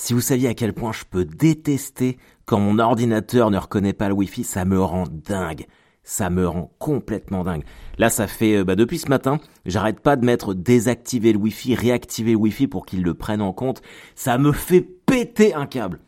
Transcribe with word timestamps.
Si 0.00 0.14
vous 0.14 0.22
saviez 0.22 0.48
à 0.48 0.54
quel 0.54 0.72
point 0.72 0.92
je 0.92 1.04
peux 1.04 1.26
détester 1.26 2.16
quand 2.46 2.58
mon 2.58 2.78
ordinateur 2.78 3.50
ne 3.50 3.58
reconnaît 3.58 3.92
pas 3.92 4.08
le 4.08 4.14
Wi-Fi, 4.14 4.44
ça 4.44 4.64
me 4.64 4.80
rend 4.80 5.04
dingue. 5.06 5.66
Ça 6.04 6.30
me 6.30 6.48
rend 6.48 6.72
complètement 6.78 7.44
dingue. 7.44 7.64
Là, 7.98 8.08
ça 8.08 8.26
fait 8.26 8.56
euh, 8.56 8.64
bah, 8.64 8.76
depuis 8.76 8.98
ce 8.98 9.10
matin, 9.10 9.40
j'arrête 9.66 10.00
pas 10.00 10.16
de 10.16 10.24
mettre 10.24 10.54
désactiver 10.54 11.34
le 11.34 11.38
Wi-Fi, 11.38 11.74
réactiver 11.74 12.30
le 12.32 12.38
Wi-Fi 12.38 12.66
pour 12.66 12.86
qu'il 12.86 13.02
le 13.02 13.12
prenne 13.12 13.42
en 13.42 13.52
compte. 13.52 13.82
Ça 14.14 14.38
me 14.38 14.52
fait 14.52 14.80
péter 14.80 15.52
un 15.52 15.66
câble. 15.66 16.00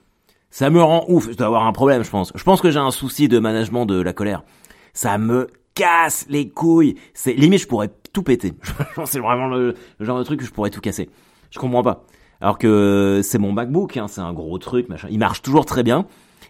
Ça 0.49 0.71
me 0.71 0.83
rend 0.83 1.05
ouf. 1.09 1.31
Je 1.31 1.37
dois 1.37 1.49
avoir 1.49 1.67
un 1.67 1.73
problème, 1.73 2.03
je 2.03 2.11
pense. 2.11 2.33
Je 2.35 2.45
pense 2.45 2.63
que 2.63 2.71
j'ai 2.71 2.79
un 2.79 2.93
souci 2.93 3.29
de 3.29 3.39
management 3.39 3.85
de 3.85 4.01
la 4.01 4.15
colère. 4.15 4.43
Ça 4.95 5.19
me 5.19 5.49
casse 5.75 6.25
les 6.31 6.49
couilles. 6.49 6.95
C'est 7.13 7.35
limite, 7.35 7.61
je 7.61 7.67
pourrais 7.69 7.91
tout 8.15 8.23
péter. 8.23 8.55
c'est 9.05 9.21
vraiment 9.21 9.49
le, 9.49 9.75
genre 10.01 10.19
de 10.19 10.25
truc 10.25 10.41
que 10.41 10.47
je 10.47 10.51
pourrais 10.51 10.71
tout 10.71 10.81
casser. 10.81 11.11
Je 11.51 11.59
comprends 11.59 11.83
pas. 11.83 12.07
Alors 12.43 12.59
que 12.59 13.21
c'est 13.23 13.39
mon 13.39 13.53
MacBook, 13.53 13.97
hein, 13.97 14.09
c'est 14.09 14.21
un 14.21 14.33
gros 14.33 14.59
truc, 14.59 14.89
machin. 14.89 15.07
Il 15.13 15.21
marche 15.21 15.43
toujours 15.43 15.65
très 15.65 15.85
bien. 15.85 16.07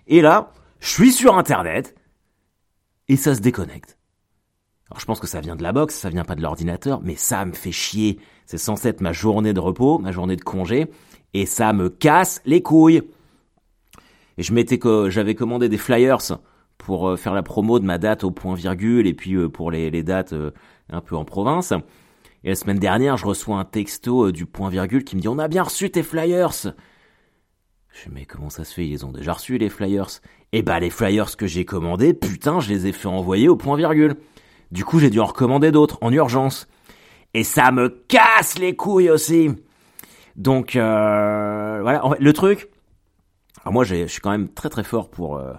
Et 0.06 0.22
là, 0.22 0.50
je 0.80 0.88
suis 0.88 1.12
sur 1.12 1.36
Internet 1.36 1.94
et 3.08 3.16
ça 3.16 3.34
se 3.34 3.42
déconnecte. 3.42 3.98
Alors 4.90 5.00
je 5.00 5.04
pense 5.04 5.20
que 5.20 5.26
ça 5.26 5.40
vient 5.40 5.54
de 5.54 5.62
la 5.62 5.72
box, 5.72 5.94
ça 5.94 6.08
vient 6.08 6.24
pas 6.24 6.34
de 6.34 6.40
l'ordinateur, 6.40 7.02
mais 7.02 7.14
ça 7.14 7.44
me 7.44 7.52
fait 7.52 7.72
chier. 7.72 8.18
C'est 8.46 8.56
censé 8.56 8.88
être 8.88 9.02
ma 9.02 9.12
journée 9.12 9.52
de 9.52 9.60
repos, 9.60 9.98
ma 9.98 10.12
journée 10.12 10.36
de 10.36 10.42
congé, 10.42 10.86
et 11.34 11.44
ça 11.44 11.74
me 11.74 11.90
casse 11.90 12.40
les 12.46 12.62
couilles. 12.62 13.02
Et 14.38 14.42
je 14.42 14.54
m'étais 14.54 14.80
j'avais 15.10 15.34
commandé 15.34 15.68
des 15.68 15.76
flyers 15.76 16.38
pour 16.78 17.10
euh, 17.10 17.16
faire 17.16 17.34
la 17.34 17.42
promo 17.42 17.78
de 17.78 17.84
ma 17.84 17.98
date 17.98 18.24
au 18.24 18.30
point 18.30 18.54
virgule 18.54 19.06
et 19.06 19.12
puis 19.12 19.34
euh, 19.34 19.50
pour 19.50 19.70
les, 19.70 19.90
les 19.90 20.02
dates 20.02 20.32
euh, 20.32 20.52
un 20.88 21.02
peu 21.02 21.16
en 21.16 21.26
province. 21.26 21.74
Et 22.44 22.48
la 22.48 22.54
semaine 22.54 22.78
dernière, 22.78 23.16
je 23.16 23.26
reçois 23.26 23.56
un 23.58 23.64
texto 23.64 24.32
du 24.32 24.46
point 24.46 24.68
virgule 24.68 25.04
qui 25.04 25.16
me 25.16 25.20
dit 25.20 25.28
on 25.28 25.38
a 25.38 25.48
bien 25.48 25.62
reçu 25.62 25.90
tes 25.90 26.02
flyers. 26.02 26.74
Je 27.92 28.08
me 28.08 28.14
mais 28.14 28.24
comment 28.24 28.50
ça 28.50 28.64
se 28.64 28.74
fait? 28.74 28.86
Ils 28.86 29.06
ont 29.06 29.12
déjà 29.12 29.34
reçu 29.34 29.58
les 29.58 29.68
flyers. 29.68 30.08
Eh 30.52 30.62
bah 30.62 30.80
les 30.80 30.90
flyers 30.90 31.36
que 31.36 31.46
j'ai 31.46 31.64
commandés, 31.64 32.14
putain, 32.14 32.60
je 32.60 32.68
les 32.68 32.86
ai 32.86 32.92
fait 32.92 33.08
envoyer 33.08 33.48
au 33.48 33.56
point 33.56 33.76
virgule. 33.76 34.16
Du 34.70 34.84
coup, 34.84 34.98
j'ai 34.98 35.10
dû 35.10 35.20
en 35.20 35.26
recommander 35.26 35.70
d'autres 35.70 35.98
en 36.00 36.12
urgence. 36.12 36.66
Et 37.34 37.44
ça 37.44 37.70
me 37.70 37.88
casse 37.88 38.58
les 38.58 38.74
couilles 38.74 39.10
aussi. 39.10 39.50
Donc 40.36 40.76
euh, 40.76 41.78
voilà, 41.82 42.02
le 42.18 42.32
truc. 42.32 42.68
Alors 43.62 43.72
moi, 43.72 43.84
je 43.84 44.06
suis 44.06 44.20
quand 44.20 44.30
même 44.30 44.48
très 44.48 44.68
très 44.68 44.84
fort 44.84 45.10
pour 45.10 45.36
euh, 45.36 45.52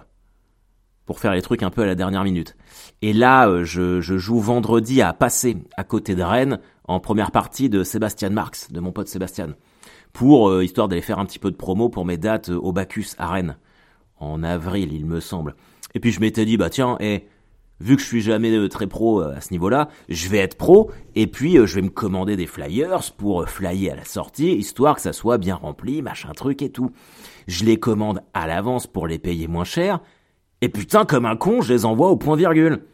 pour 1.06 1.20
faire 1.20 1.32
les 1.32 1.42
trucs 1.42 1.62
un 1.62 1.70
peu 1.70 1.82
à 1.82 1.86
la 1.86 1.94
dernière 1.94 2.24
minute. 2.24 2.56
Et 3.02 3.12
là, 3.12 3.48
euh, 3.48 3.64
je, 3.64 4.00
je 4.00 4.16
joue 4.16 4.38
vendredi 4.38 5.02
à 5.02 5.12
passer 5.12 5.56
à 5.76 5.84
côté 5.84 6.14
de 6.14 6.22
Rennes 6.22 6.58
en 6.86 7.00
première 7.00 7.30
partie 7.30 7.68
de 7.68 7.82
Sébastien 7.82 8.30
Marx, 8.30 8.70
de 8.72 8.80
mon 8.80 8.92
pote 8.92 9.08
Sébastien, 9.08 9.54
pour 10.12 10.48
euh, 10.48 10.64
histoire 10.64 10.88
d'aller 10.88 11.02
faire 11.02 11.18
un 11.18 11.26
petit 11.26 11.38
peu 11.38 11.50
de 11.50 11.56
promo 11.56 11.88
pour 11.88 12.04
mes 12.04 12.16
dates 12.16 12.48
au 12.48 12.72
Bacchus 12.72 13.14
à 13.18 13.28
Rennes 13.28 13.56
en 14.18 14.42
avril, 14.42 14.92
il 14.92 15.06
me 15.06 15.20
semble. 15.20 15.54
Et 15.94 16.00
puis 16.00 16.12
je 16.12 16.20
m'étais 16.20 16.44
dit 16.44 16.56
bah 16.56 16.70
tiens, 16.70 16.96
et 17.00 17.26
vu 17.80 17.96
que 17.96 18.02
je 18.02 18.06
suis 18.06 18.22
jamais 18.22 18.68
très 18.68 18.86
pro 18.86 19.20
à 19.20 19.40
ce 19.40 19.52
niveau-là, 19.52 19.88
je 20.08 20.28
vais 20.28 20.38
être 20.38 20.56
pro 20.56 20.90
et 21.14 21.26
puis 21.26 21.54
je 21.54 21.74
vais 21.74 21.82
me 21.82 21.90
commander 21.90 22.36
des 22.36 22.46
flyers 22.46 23.12
pour 23.16 23.48
flyer 23.48 23.92
à 23.92 23.96
la 23.96 24.04
sortie, 24.04 24.54
histoire 24.54 24.96
que 24.96 25.02
ça 25.02 25.12
soit 25.12 25.38
bien 25.38 25.56
rempli, 25.56 26.02
machin 26.02 26.32
truc 26.32 26.62
et 26.62 26.70
tout. 26.70 26.90
Je 27.46 27.64
les 27.64 27.78
commande 27.78 28.22
à 28.32 28.46
l'avance 28.46 28.86
pour 28.86 29.06
les 29.06 29.18
payer 29.18 29.48
moins 29.48 29.64
cher 29.64 30.00
et 30.60 30.68
putain, 30.68 31.04
comme 31.04 31.26
un 31.26 31.36
con, 31.36 31.60
je 31.62 31.72
les 31.72 31.84
envoie 31.84 32.10
au 32.10 32.16
point 32.16 32.36
virgule. 32.36 32.84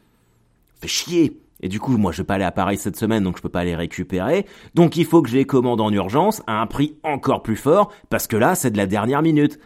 Fait 0.81 0.89
chier. 0.89 1.41
Et 1.63 1.69
du 1.69 1.79
coup, 1.79 1.97
moi, 1.97 2.11
je 2.11 2.19
vais 2.19 2.27
pas 2.27 2.35
aller 2.35 2.45
à 2.45 2.53
Paris 2.53 2.79
cette 2.79 2.97
semaine, 2.97 3.23
donc 3.23 3.37
je 3.37 3.43
peux 3.43 3.51
pas 3.51 3.65
les 3.65 3.77
récupérer. 3.77 4.47
Donc 4.75 4.97
il 4.97 5.05
faut 5.05 5.21
que 5.21 5.29
je 5.29 5.37
les 5.37 5.45
commande 5.45 5.81
en 5.81 5.93
urgence 5.93 6.43
à 6.47 6.61
un 6.61 6.67
prix 6.67 6.97
encore 7.03 7.43
plus 7.43 7.57
fort, 7.57 7.93
parce 8.09 8.27
que 8.27 8.37
là, 8.37 8.55
c'est 8.55 8.71
de 8.71 8.79
la 8.79 8.87
dernière 8.87 9.23
minute. 9.23 9.59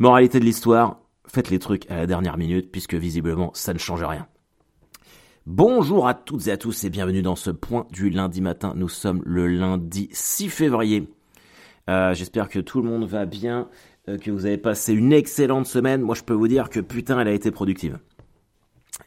Moralité 0.00 0.40
de 0.40 0.44
l'histoire, 0.44 0.98
faites 1.26 1.50
les 1.50 1.60
trucs 1.60 1.88
à 1.90 1.96
la 1.96 2.06
dernière 2.06 2.36
minute, 2.36 2.72
puisque 2.72 2.94
visiblement, 2.94 3.52
ça 3.54 3.72
ne 3.72 3.78
change 3.78 4.02
rien. 4.02 4.26
Bonjour 5.46 6.08
à 6.08 6.14
toutes 6.14 6.48
et 6.48 6.52
à 6.52 6.56
tous 6.56 6.84
et 6.84 6.90
bienvenue 6.90 7.22
dans 7.22 7.36
ce 7.36 7.50
point 7.50 7.86
du 7.92 8.10
lundi 8.10 8.40
matin. 8.40 8.72
Nous 8.76 8.88
sommes 8.88 9.22
le 9.24 9.46
lundi 9.46 10.08
6 10.10 10.48
février. 10.48 11.08
Euh, 11.88 12.14
J'espère 12.14 12.48
que 12.48 12.58
tout 12.58 12.80
le 12.80 12.88
monde 12.88 13.04
va 13.04 13.26
bien. 13.26 13.68
Euh, 14.08 14.18
que 14.18 14.30
vous 14.30 14.44
avez 14.44 14.58
passé 14.58 14.92
une 14.92 15.12
excellente 15.12 15.66
semaine. 15.66 16.02
Moi, 16.02 16.14
je 16.14 16.22
peux 16.22 16.34
vous 16.34 16.48
dire 16.48 16.68
que 16.68 16.80
putain, 16.80 17.18
elle 17.20 17.28
a 17.28 17.32
été 17.32 17.50
productive. 17.50 17.98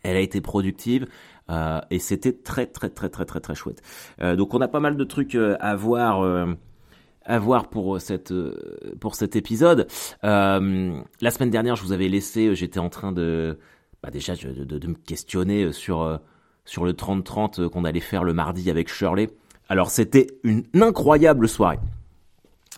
Elle 0.04 0.18
a 0.18 0.20
été 0.20 0.42
productive 0.42 1.08
euh, 1.50 1.80
et 1.92 2.00
c'était 2.00 2.34
très 2.34 2.66
très 2.66 2.90
très 2.90 3.10
très 3.10 3.26
très 3.26 3.40
très 3.40 3.56
chouette. 3.56 3.82
Euh, 4.22 4.36
donc, 4.36 4.54
on 4.54 4.62
a 4.62 4.68
pas 4.68 4.80
mal 4.80 4.98
de 4.98 5.04
trucs 5.04 5.36
euh, 5.36 5.56
à 5.60 5.76
voir. 5.76 6.22
Euh, 6.22 6.54
à 7.30 7.40
voir 7.40 7.68
pour 7.68 8.00
cette 8.00 8.34
pour 9.02 9.16
cet 9.16 9.36
épisode. 9.36 9.86
la 10.24 10.62
semaine 11.30 11.50
dernière, 11.50 11.76
je 11.76 11.84
vous 11.84 11.92
avais 11.92 12.08
laissé, 12.08 12.56
j'étais 12.56 12.80
en 12.80 12.88
train 12.88 13.12
de 13.12 13.60
bah 14.02 14.12
déjà 14.12 14.34
de, 14.34 14.64
de, 14.64 14.78
de, 14.80 14.88
me 14.88 14.94
questionner 14.94 15.74
sur 15.74 16.22
sur 16.64 16.86
le 16.86 16.94
30-30 16.94 17.68
qu'on 17.68 17.84
allait 17.84 18.00
faire 18.00 18.24
le 18.24 18.32
mardi 18.32 18.70
avec 18.70 18.88
Shirley. 18.88 19.30
Alors 19.68 19.90
c'était 19.90 20.28
une 20.46 20.64
incroyable 20.74 21.50
soirée. 21.50 21.80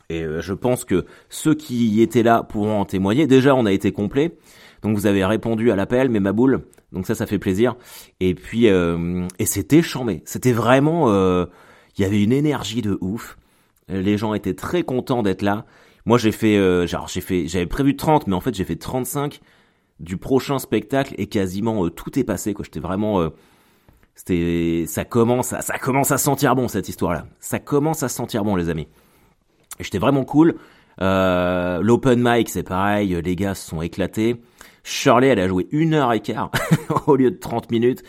Et 0.10 0.24
euh, 0.24 0.42
je 0.42 0.54
pense 0.54 0.86
que 0.86 1.06
ceux 1.30 1.54
qui 1.54 2.02
étaient 2.02 2.24
là 2.24 2.44
pourront 2.44 2.82
en 2.82 2.86
témoigner. 2.86 3.28
Déjà, 3.28 3.56
on 3.56 3.66
a 3.66 3.72
été 3.72 3.92
complet. 3.92 4.36
Donc 4.82 4.96
vous 4.96 5.06
avez 5.06 5.26
répondu 5.26 5.72
à 5.72 5.76
l'appel, 5.76 6.10
mais 6.10 6.20
ma 6.20 6.32
boule. 6.32 6.64
Donc 6.92 7.06
ça, 7.06 7.16
ça 7.16 7.26
fait 7.26 7.40
plaisir. 7.40 7.76
Et 8.20 8.34
puis, 8.34 8.68
euh, 8.68 9.28
et 9.38 9.46
c'était 9.46 9.82
chambé. 9.82 10.22
C'était 10.26 10.52
vraiment, 10.52 11.12
euh, 11.12 11.46
il 11.98 12.02
y 12.02 12.06
avait 12.06 12.24
une 12.24 12.34
énergie 12.34 12.82
de 12.82 12.98
ouf. 13.02 13.38
Les 13.88 14.18
gens 14.18 14.34
étaient 14.34 14.54
très 14.54 14.84
contents 14.84 15.24
d'être 15.24 15.42
là. 15.42 15.66
Moi, 16.06 16.18
j'ai 16.18 16.32
fait, 16.32 16.58
euh, 16.58 16.88
genre, 16.88 17.08
j'ai 17.08 17.22
fait, 17.22 17.48
j'avais 17.48 17.66
prévu 17.66 17.96
30, 17.96 18.28
mais 18.28 18.36
en 18.36 18.42
fait, 18.42 18.54
j'ai 18.54 18.64
fait 18.64 18.76
35 18.76 19.40
du 20.00 20.18
prochain 20.18 20.60
spectacle 20.60 21.14
et 21.18 21.28
quasiment 21.28 21.90
tout 21.90 22.18
est 22.18 22.24
passé. 22.24 22.54
Quoi, 22.54 22.66
j'étais 22.66 22.80
vraiment, 22.80 23.30
c'était, 24.16 24.86
ça 24.88 25.06
commence, 25.06 25.54
à, 25.54 25.62
ça 25.62 25.78
commence 25.78 26.12
à 26.12 26.18
sentir 26.18 26.56
bon 26.56 26.68
cette 26.68 26.88
histoire-là. 26.88 27.26
Ça 27.40 27.60
commence 27.60 28.04
à 28.04 28.10
sentir 28.10 28.44
bon, 28.44 28.56
les 28.56 28.70
amis. 28.70 28.88
J'étais 29.80 30.00
vraiment 30.00 30.26
cool. 30.26 30.56
Euh, 31.02 31.82
L'open 31.82 32.22
mic, 32.22 32.50
c'est 32.50 32.64
pareil, 32.64 33.20
les 33.24 33.36
gars 33.36 33.56
se 33.56 33.68
sont 33.68 33.82
éclatés. 33.82 34.42
Shirley, 34.84 35.28
elle 35.28 35.40
a 35.40 35.48
joué 35.48 35.68
une 35.72 35.94
heure 35.94 36.14
et 36.14 36.20
quart 36.20 36.52
au 37.08 37.16
lieu 37.16 37.32
de 37.32 37.38
30 37.38 37.72
minutes. 37.72 38.04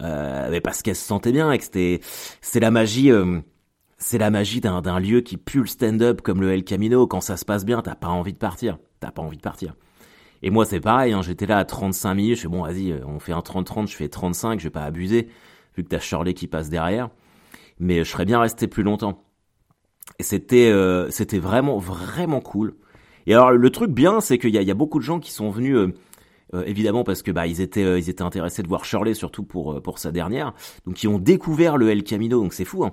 Euh, 0.00 0.48
mais 0.50 0.60
parce 0.60 0.82
qu'elle 0.82 0.96
se 0.96 1.04
sentait 1.04 1.32
bien 1.32 1.52
et 1.52 1.58
que 1.58 1.64
c'était, 1.64 2.00
c'est 2.40 2.60
la 2.60 2.70
magie, 2.70 3.10
euh, 3.10 3.40
c'est 3.98 4.18
la 4.18 4.30
magie 4.30 4.60
d'un, 4.60 4.98
lieu 4.98 5.20
qui 5.20 5.36
pue 5.36 5.60
le 5.60 5.66
stand-up 5.66 6.22
comme 6.22 6.40
le 6.40 6.52
El 6.52 6.64
Camino. 6.64 7.06
Quand 7.06 7.20
ça 7.20 7.36
se 7.36 7.44
passe 7.44 7.64
bien, 7.64 7.82
t'as 7.82 7.94
pas 7.94 8.08
envie 8.08 8.32
de 8.32 8.38
partir. 8.38 8.78
T'as 9.00 9.10
pas 9.10 9.22
envie 9.22 9.36
de 9.36 9.42
partir. 9.42 9.74
Et 10.42 10.50
moi, 10.50 10.64
c'est 10.64 10.80
pareil, 10.80 11.12
hein, 11.12 11.22
j'étais 11.22 11.46
là 11.46 11.58
à 11.58 11.64
35 11.64 12.14
minutes. 12.14 12.36
Je 12.36 12.42
fais 12.42 12.48
bon, 12.48 12.62
vas-y, 12.62 12.94
on 13.06 13.20
fait 13.20 13.32
un 13.32 13.40
30-30, 13.40 13.88
je 13.88 13.94
fais 13.94 14.08
35, 14.08 14.58
je 14.58 14.64
vais 14.64 14.70
pas 14.70 14.82
abuser, 14.82 15.28
vu 15.76 15.84
que 15.84 15.88
t'as 15.88 16.00
Shirley 16.00 16.34
qui 16.34 16.48
passe 16.48 16.68
derrière. 16.68 17.10
Mais 17.78 17.98
je 17.98 18.10
serais 18.10 18.24
bien 18.24 18.40
resté 18.40 18.66
plus 18.66 18.82
longtemps. 18.82 19.22
Et 20.18 20.22
c'était 20.22 20.70
euh, 20.70 21.10
c'était 21.10 21.38
vraiment 21.38 21.78
vraiment 21.78 22.40
cool. 22.40 22.74
Et 23.26 23.34
alors 23.34 23.52
le 23.52 23.70
truc 23.70 23.90
bien, 23.90 24.20
c'est 24.20 24.38
qu'il 24.38 24.50
y 24.50 24.58
a, 24.58 24.62
y 24.62 24.70
a 24.70 24.74
beaucoup 24.74 24.98
de 24.98 25.04
gens 25.04 25.20
qui 25.20 25.32
sont 25.32 25.50
venus. 25.50 25.76
Euh, 25.76 25.94
euh, 26.54 26.64
évidemment 26.66 27.02
parce 27.02 27.22
que 27.22 27.30
bah 27.30 27.46
ils 27.46 27.62
étaient 27.62 27.82
euh, 27.82 27.98
ils 27.98 28.10
étaient 28.10 28.22
intéressés 28.22 28.62
de 28.62 28.68
voir 28.68 28.84
Shirley 28.84 29.14
surtout 29.14 29.42
pour 29.42 29.72
euh, 29.72 29.80
pour 29.80 29.98
sa 29.98 30.12
dernière 30.12 30.52
donc 30.86 31.02
ils 31.02 31.08
ont 31.08 31.18
découvert 31.18 31.78
le 31.78 31.88
El 31.88 32.02
Camino 32.02 32.42
donc 32.42 32.52
c'est 32.52 32.66
fou 32.66 32.84
hein. 32.84 32.92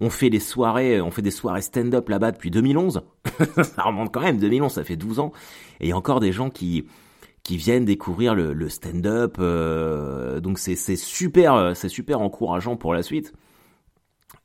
on 0.00 0.10
fait 0.10 0.28
des 0.28 0.40
soirées 0.40 1.00
on 1.00 1.12
fait 1.12 1.22
des 1.22 1.30
soirées 1.30 1.60
stand-up 1.60 2.08
là-bas 2.08 2.32
depuis 2.32 2.50
2011 2.50 3.02
ça 3.62 3.82
remonte 3.82 4.12
quand 4.12 4.22
même 4.22 4.38
2011 4.38 4.72
ça 4.72 4.82
fait 4.82 4.96
12 4.96 5.20
ans 5.20 5.32
et 5.78 5.86
il 5.86 5.88
y 5.90 5.92
a 5.92 5.96
encore 5.96 6.18
des 6.18 6.32
gens 6.32 6.50
qui 6.50 6.84
qui 7.44 7.56
viennent 7.56 7.84
découvrir 7.84 8.34
le, 8.34 8.52
le 8.52 8.68
stand-up 8.68 9.38
donc 10.42 10.58
c'est 10.58 10.74
c'est 10.74 10.96
super 10.96 11.76
c'est 11.76 11.88
super 11.88 12.20
encourageant 12.20 12.74
pour 12.74 12.92
la 12.92 13.04
suite 13.04 13.32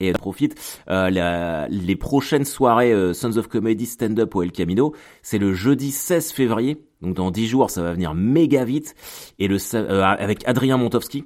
et 0.07 0.13
profite 0.13 0.56
euh, 0.89 1.09
la, 1.09 1.67
les 1.69 1.95
prochaines 1.95 2.45
soirées 2.45 2.91
euh, 2.91 3.13
Sons 3.13 3.38
of 3.38 3.47
Comedy 3.47 3.85
stand-up 3.85 4.35
au 4.35 4.44
El 4.44 4.51
Camino, 4.51 4.94
c'est 5.22 5.37
le 5.37 5.53
jeudi 5.53 5.91
16 5.91 6.31
février, 6.31 6.84
donc 7.02 7.16
dans 7.16 7.31
10 7.31 7.47
jours, 7.47 7.70
ça 7.70 7.81
va 7.81 7.93
venir 7.93 8.14
méga 8.14 8.66
vite, 8.66 8.96
et 9.40 9.47
le 9.47 9.58
euh, 9.75 10.03
avec 10.03 10.47
Adrien 10.47 10.78
Montowski, 10.78 11.25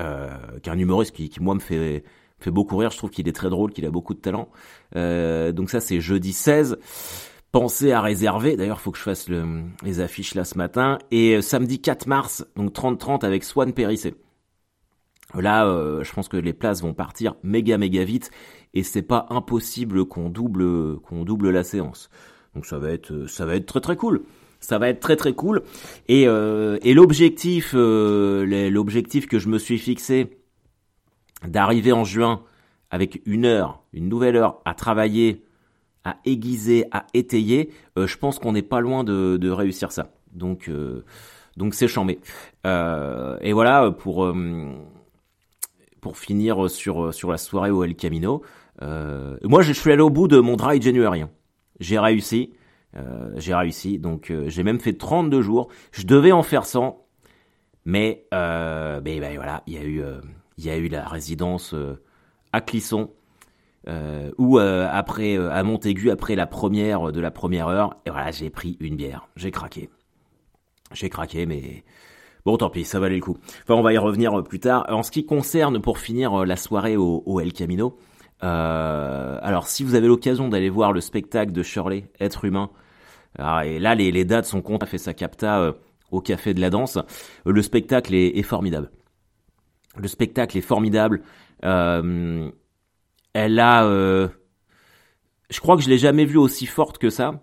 euh, 0.00 0.28
qui 0.62 0.70
est 0.70 0.72
un 0.72 0.78
humoriste 0.78 1.14
qui, 1.14 1.28
qui 1.28 1.40
moi 1.40 1.54
me 1.54 1.60
fait 1.60 2.04
fait 2.42 2.50
beaucoup 2.50 2.76
rire, 2.76 2.90
je 2.90 2.98
trouve 2.98 3.10
qu'il 3.10 3.28
est 3.28 3.32
très 3.32 3.48
drôle, 3.48 3.72
qu'il 3.72 3.86
a 3.86 3.90
beaucoup 3.90 4.14
de 4.14 4.18
talent. 4.18 4.48
Euh, 4.96 5.52
donc 5.52 5.70
ça 5.70 5.80
c'est 5.80 6.00
jeudi 6.00 6.32
16. 6.32 6.78
Pensez 7.52 7.92
à 7.92 8.00
réserver, 8.00 8.56
d'ailleurs 8.56 8.80
faut 8.80 8.90
que 8.90 8.98
je 8.98 9.02
fasse 9.02 9.28
le, 9.28 9.62
les 9.84 10.00
affiches 10.00 10.34
là 10.34 10.44
ce 10.44 10.56
matin, 10.56 10.98
et 11.10 11.36
euh, 11.36 11.40
samedi 11.42 11.80
4 11.80 12.06
mars, 12.06 12.46
donc 12.56 12.72
30-30 12.72 13.24
avec 13.24 13.44
Swan 13.44 13.72
Périssé. 13.72 14.14
Là, 15.40 15.66
euh, 15.66 16.04
je 16.04 16.12
pense 16.12 16.28
que 16.28 16.36
les 16.36 16.52
places 16.52 16.82
vont 16.82 16.94
partir 16.94 17.34
méga 17.42 17.78
méga 17.78 18.04
vite 18.04 18.30
et 18.74 18.82
c'est 18.82 19.02
pas 19.02 19.26
impossible 19.30 20.04
qu'on 20.04 20.28
double 20.28 20.98
qu'on 21.00 21.24
double 21.24 21.50
la 21.50 21.64
séance. 21.64 22.10
Donc 22.54 22.66
ça 22.66 22.78
va 22.78 22.90
être 22.90 23.26
ça 23.26 23.46
va 23.46 23.54
être 23.54 23.66
très 23.66 23.80
très 23.80 23.96
cool. 23.96 24.22
Ça 24.60 24.78
va 24.78 24.88
être 24.88 25.00
très 25.00 25.16
très 25.16 25.32
cool. 25.32 25.62
Et, 26.08 26.28
euh, 26.28 26.78
et 26.82 26.94
l'objectif 26.94 27.72
euh, 27.74 28.70
l'objectif 28.70 29.26
que 29.26 29.38
je 29.38 29.48
me 29.48 29.58
suis 29.58 29.78
fixé 29.78 30.38
d'arriver 31.46 31.92
en 31.92 32.04
juin 32.04 32.42
avec 32.90 33.22
une 33.24 33.46
heure, 33.46 33.82
une 33.92 34.08
nouvelle 34.08 34.36
heure 34.36 34.60
à 34.64 34.74
travailler 34.74 35.44
à 36.04 36.16
aiguiser, 36.24 36.86
à 36.90 37.06
étayer, 37.14 37.70
je 37.96 38.16
pense 38.16 38.40
qu'on 38.40 38.52
n'est 38.52 38.62
pas 38.62 38.80
loin 38.80 39.04
de, 39.04 39.36
de, 39.36 39.50
réussir 39.50 39.92
ça. 39.92 40.10
Donc 40.32 40.68
donc 41.56 41.74
c'est 41.74 41.86
chambé. 41.88 42.18
et 42.64 43.52
voilà 43.52 43.90
pour 43.92 44.32
pour 46.02 46.18
finir 46.18 46.68
sur 46.68 47.14
sur 47.14 47.30
la 47.30 47.38
soirée 47.38 47.70
au 47.70 47.82
El 47.82 47.94
Camino. 47.94 48.42
moi 48.80 49.62
je 49.62 49.72
suis 49.72 49.90
allé 49.90 50.02
au 50.02 50.10
bout 50.10 50.28
de 50.28 50.38
mon 50.38 50.56
dry 50.56 50.82
January. 50.82 51.24
J'ai 51.80 51.98
réussi. 51.98 52.52
Euh, 52.96 53.32
j'ai 53.36 53.54
réussi, 53.54 53.98
donc 53.98 54.30
euh, 54.30 54.48
j'ai 54.48 54.62
même 54.62 54.80
fait 54.80 54.92
32 54.92 55.40
jours. 55.42 55.68
Je 55.92 56.04
devais 56.04 56.32
en 56.32 56.42
faire 56.42 56.66
100, 56.66 57.02
mais, 57.84 58.26
euh, 58.34 59.00
mais 59.02 59.18
ben, 59.18 59.36
voilà, 59.36 59.62
il 59.66 59.74
y 59.74 59.78
a 59.78 59.84
eu, 59.84 60.02
y 60.58 60.70
a 60.70 60.76
eu 60.76 60.88
la 60.88 61.08
résidence 61.08 61.74
à 62.52 62.60
Clisson, 62.60 63.10
ou 64.38 64.58
après 64.58 65.36
à 65.36 65.62
Montaigu 65.62 66.10
après 66.10 66.36
la 66.36 66.46
première 66.46 67.12
de 67.12 67.20
la 67.20 67.30
première 67.30 67.68
heure, 67.68 67.96
et 68.06 68.10
voilà, 68.10 68.30
j'ai 68.30 68.50
pris 68.50 68.76
une 68.80 68.96
bière, 68.96 69.28
j'ai 69.36 69.50
craqué, 69.50 69.88
j'ai 70.92 71.08
craqué, 71.08 71.46
mais 71.46 71.84
bon, 72.44 72.56
tant 72.56 72.70
pis, 72.70 72.84
ça 72.84 73.00
valait 73.00 73.16
le 73.16 73.22
coup. 73.22 73.36
Enfin, 73.62 73.74
on 73.74 73.82
va 73.82 73.92
y 73.92 73.98
revenir 73.98 74.42
plus 74.44 74.60
tard. 74.60 74.86
En 74.88 75.02
ce 75.02 75.10
qui 75.10 75.26
concerne, 75.26 75.80
pour 75.80 75.98
finir 75.98 76.44
la 76.44 76.56
soirée 76.56 76.96
au, 76.96 77.22
au 77.26 77.40
El 77.40 77.52
Camino. 77.52 77.98
alors, 78.40 79.66
si 79.66 79.84
vous 79.84 79.94
avez 79.94 80.06
l'occasion 80.06 80.48
d'aller 80.48 80.70
voir 80.70 80.92
le 80.92 81.00
spectacle 81.00 81.52
de 81.52 81.62
Shirley, 81.62 82.10
Être 82.20 82.44
humain, 82.44 82.70
ah, 83.38 83.66
et 83.66 83.78
là, 83.78 83.94
les, 83.94 84.24
dates 84.24 84.46
sont 84.46 84.62
comptes. 84.62 84.82
a 84.82 84.86
fait 84.86 84.98
sa 84.98 85.14
capta 85.14 85.60
euh, 85.60 85.72
au 86.10 86.20
Café 86.20 86.54
de 86.54 86.60
la 86.60 86.70
Danse. 86.70 86.98
Le 87.46 87.62
spectacle 87.62 88.14
est, 88.14 88.42
formidable. 88.42 88.90
Le 89.96 90.08
spectacle 90.08 90.56
est 90.58 90.62
formidable. 90.62 91.22
Euh, 91.64 92.50
elle 93.32 93.58
a... 93.58 93.86
Euh, 93.86 94.28
je 95.50 95.60
crois 95.60 95.76
que 95.76 95.82
je 95.82 95.88
l'ai 95.88 95.98
jamais 95.98 96.24
vue 96.24 96.38
aussi 96.38 96.66
forte 96.66 96.98
que 96.98 97.10
ça. 97.10 97.42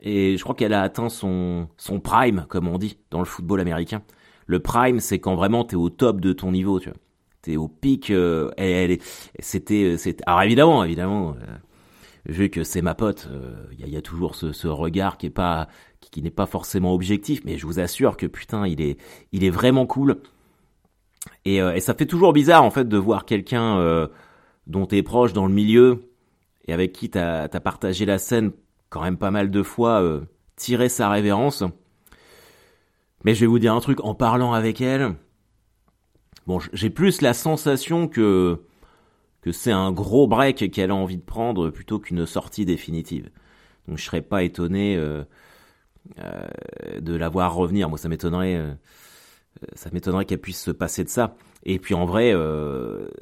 Et 0.00 0.36
je 0.36 0.42
crois 0.42 0.54
qu'elle 0.54 0.74
a 0.74 0.82
atteint 0.82 1.08
son, 1.08 1.68
son 1.76 2.00
prime, 2.00 2.46
comme 2.48 2.68
on 2.68 2.78
dit, 2.78 2.98
dans 3.10 3.18
le 3.18 3.24
football 3.24 3.60
américain. 3.60 4.02
Le 4.46 4.60
prime, 4.60 5.00
c'est 5.00 5.18
quand 5.18 5.34
vraiment 5.34 5.64
t'es 5.64 5.76
au 5.76 5.90
top 5.90 6.20
de 6.20 6.32
ton 6.32 6.52
niveau, 6.52 6.80
tu 6.80 6.90
vois. 6.90 6.98
T'es 7.42 7.56
au 7.56 7.68
pic. 7.68 8.10
elle, 8.10 8.52
elle, 8.58 8.98
c'était, 9.38 9.96
c'était. 9.98 10.22
Alors 10.26 10.42
évidemment, 10.42 10.84
évidemment, 10.84 11.36
vu 12.28 12.50
que 12.50 12.64
c'est 12.64 12.82
ma 12.82 12.94
pote, 12.94 13.28
il 13.78 13.84
euh, 13.84 13.88
y, 13.88 13.96
a, 13.96 14.02
toujours 14.02 14.34
ce, 14.34 14.66
regard 14.66 15.16
qui 15.16 15.26
est 15.26 15.30
pas 15.30 15.68
qui, 16.00 16.22
n'est 16.22 16.30
pas 16.30 16.46
forcément 16.46 16.94
objectif, 16.94 17.42
mais 17.44 17.58
je 17.58 17.66
vous 17.66 17.80
assure 17.80 18.16
que 18.16 18.26
putain, 18.26 18.66
il 18.66 18.80
est 18.80 18.98
il 19.32 19.44
est 19.44 19.50
vraiment 19.50 19.86
cool. 19.86 20.20
Et, 21.44 21.60
euh, 21.60 21.74
et 21.74 21.80
ça 21.80 21.94
fait 21.94 22.06
toujours 22.06 22.32
bizarre 22.32 22.62
en 22.62 22.70
fait 22.70 22.88
de 22.88 22.96
voir 22.96 23.24
quelqu'un 23.24 23.78
euh, 23.78 24.08
dont 24.66 24.86
t'es 24.86 25.02
proche 25.02 25.32
dans 25.32 25.46
le 25.46 25.52
milieu 25.52 26.10
et 26.66 26.72
avec 26.72 26.92
qui 26.92 27.10
t'as 27.10 27.44
as 27.44 27.60
partagé 27.60 28.04
la 28.04 28.18
scène 28.18 28.52
quand 28.90 29.02
même 29.02 29.18
pas 29.18 29.30
mal 29.30 29.50
de 29.50 29.62
fois 29.62 30.02
tirer 30.56 30.88
sa 30.88 31.10
révérence. 31.10 31.64
Mais 33.24 33.34
je 33.34 33.40
vais 33.40 33.46
vous 33.46 33.58
dire 33.58 33.74
un 33.74 33.80
truc 33.80 34.04
en 34.04 34.14
parlant 34.14 34.52
avec 34.52 34.80
elle. 34.80 35.16
Bon, 36.46 36.60
j'ai 36.72 36.90
plus 36.90 37.22
la 37.22 37.34
sensation 37.34 38.08
que 38.08 38.60
que 39.46 39.52
c'est 39.52 39.70
un 39.70 39.92
gros 39.92 40.26
break 40.26 40.72
qu'elle 40.72 40.90
a 40.90 40.94
envie 40.96 41.18
de 41.18 41.22
prendre 41.22 41.70
plutôt 41.70 42.00
qu'une 42.00 42.26
sortie 42.26 42.64
définitive. 42.64 43.30
Donc 43.86 43.96
je 43.96 44.04
serais 44.04 44.20
pas 44.20 44.42
étonné 44.42 44.96
euh, 44.96 45.22
euh, 46.18 46.48
de 47.00 47.14
la 47.14 47.28
voir 47.28 47.54
revenir. 47.54 47.88
Moi, 47.88 47.96
ça 47.96 48.08
m'étonnerait, 48.08 48.56
euh, 48.56 48.74
ça 49.74 49.88
m'étonnerait 49.92 50.24
qu'elle 50.24 50.40
puisse 50.40 50.60
se 50.60 50.72
passer 50.72 51.04
de 51.04 51.08
ça. 51.08 51.36
Et 51.62 51.78
puis 51.78 51.94
en 51.94 52.06
vrai, 52.06 52.34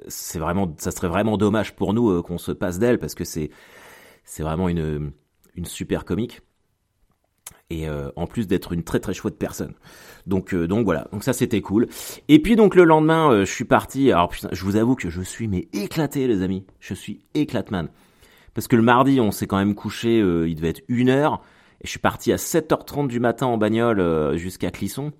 c'est 0.08 0.38
vraiment, 0.38 0.75
ça 0.78 0.93
serait 0.93 1.08
vraiment 1.08 1.37
dommage 1.37 1.76
pour 1.76 1.93
nous 1.93 2.22
qu'on 2.22 2.38
se 2.38 2.52
passe 2.52 2.78
d'elle 2.78 2.99
parce 2.99 3.14
que 3.14 3.25
c'est, 3.25 3.50
c'est 4.25 4.43
vraiment 4.43 4.70
une, 4.70 5.12
une 5.54 5.66
super 5.66 6.04
comique 6.04 6.42
et 7.70 7.88
euh, 7.88 8.10
en 8.16 8.26
plus 8.26 8.46
d'être 8.46 8.72
une 8.72 8.84
très 8.84 9.00
très 9.00 9.14
chouette 9.14 9.38
personne. 9.38 9.74
Donc 10.26 10.54
euh, 10.54 10.66
donc 10.66 10.84
voilà, 10.84 11.08
donc 11.12 11.24
ça 11.24 11.32
c'était 11.32 11.60
cool. 11.60 11.88
Et 12.28 12.40
puis 12.40 12.56
donc 12.56 12.74
le 12.74 12.84
lendemain, 12.84 13.30
euh, 13.30 13.44
je 13.44 13.52
suis 13.52 13.64
parti. 13.64 14.12
Alors 14.12 14.28
putain, 14.28 14.48
je 14.52 14.64
vous 14.64 14.76
avoue 14.76 14.94
que 14.94 15.10
je 15.10 15.22
suis 15.22 15.48
mais 15.48 15.68
éclaté 15.72 16.26
les 16.26 16.42
amis. 16.42 16.64
Je 16.80 16.94
suis 16.94 17.20
éclatman. 17.34 17.88
Parce 18.54 18.68
que 18.68 18.76
le 18.76 18.82
mardi, 18.82 19.20
on 19.20 19.30
s'est 19.30 19.46
quand 19.46 19.56
même 19.56 19.74
couché, 19.74 20.18
il 20.18 20.54
devait 20.54 20.68
être 20.68 20.82
une 20.86 21.08
heure. 21.08 21.42
Et 21.80 21.86
je 21.86 21.90
suis 21.90 21.98
parti 21.98 22.32
à 22.32 22.36
7h30 22.36 23.08
du 23.08 23.18
matin 23.18 23.46
en 23.46 23.58
bagnole 23.58 24.36
jusqu'à 24.36 24.70
Clisson. 24.70 25.12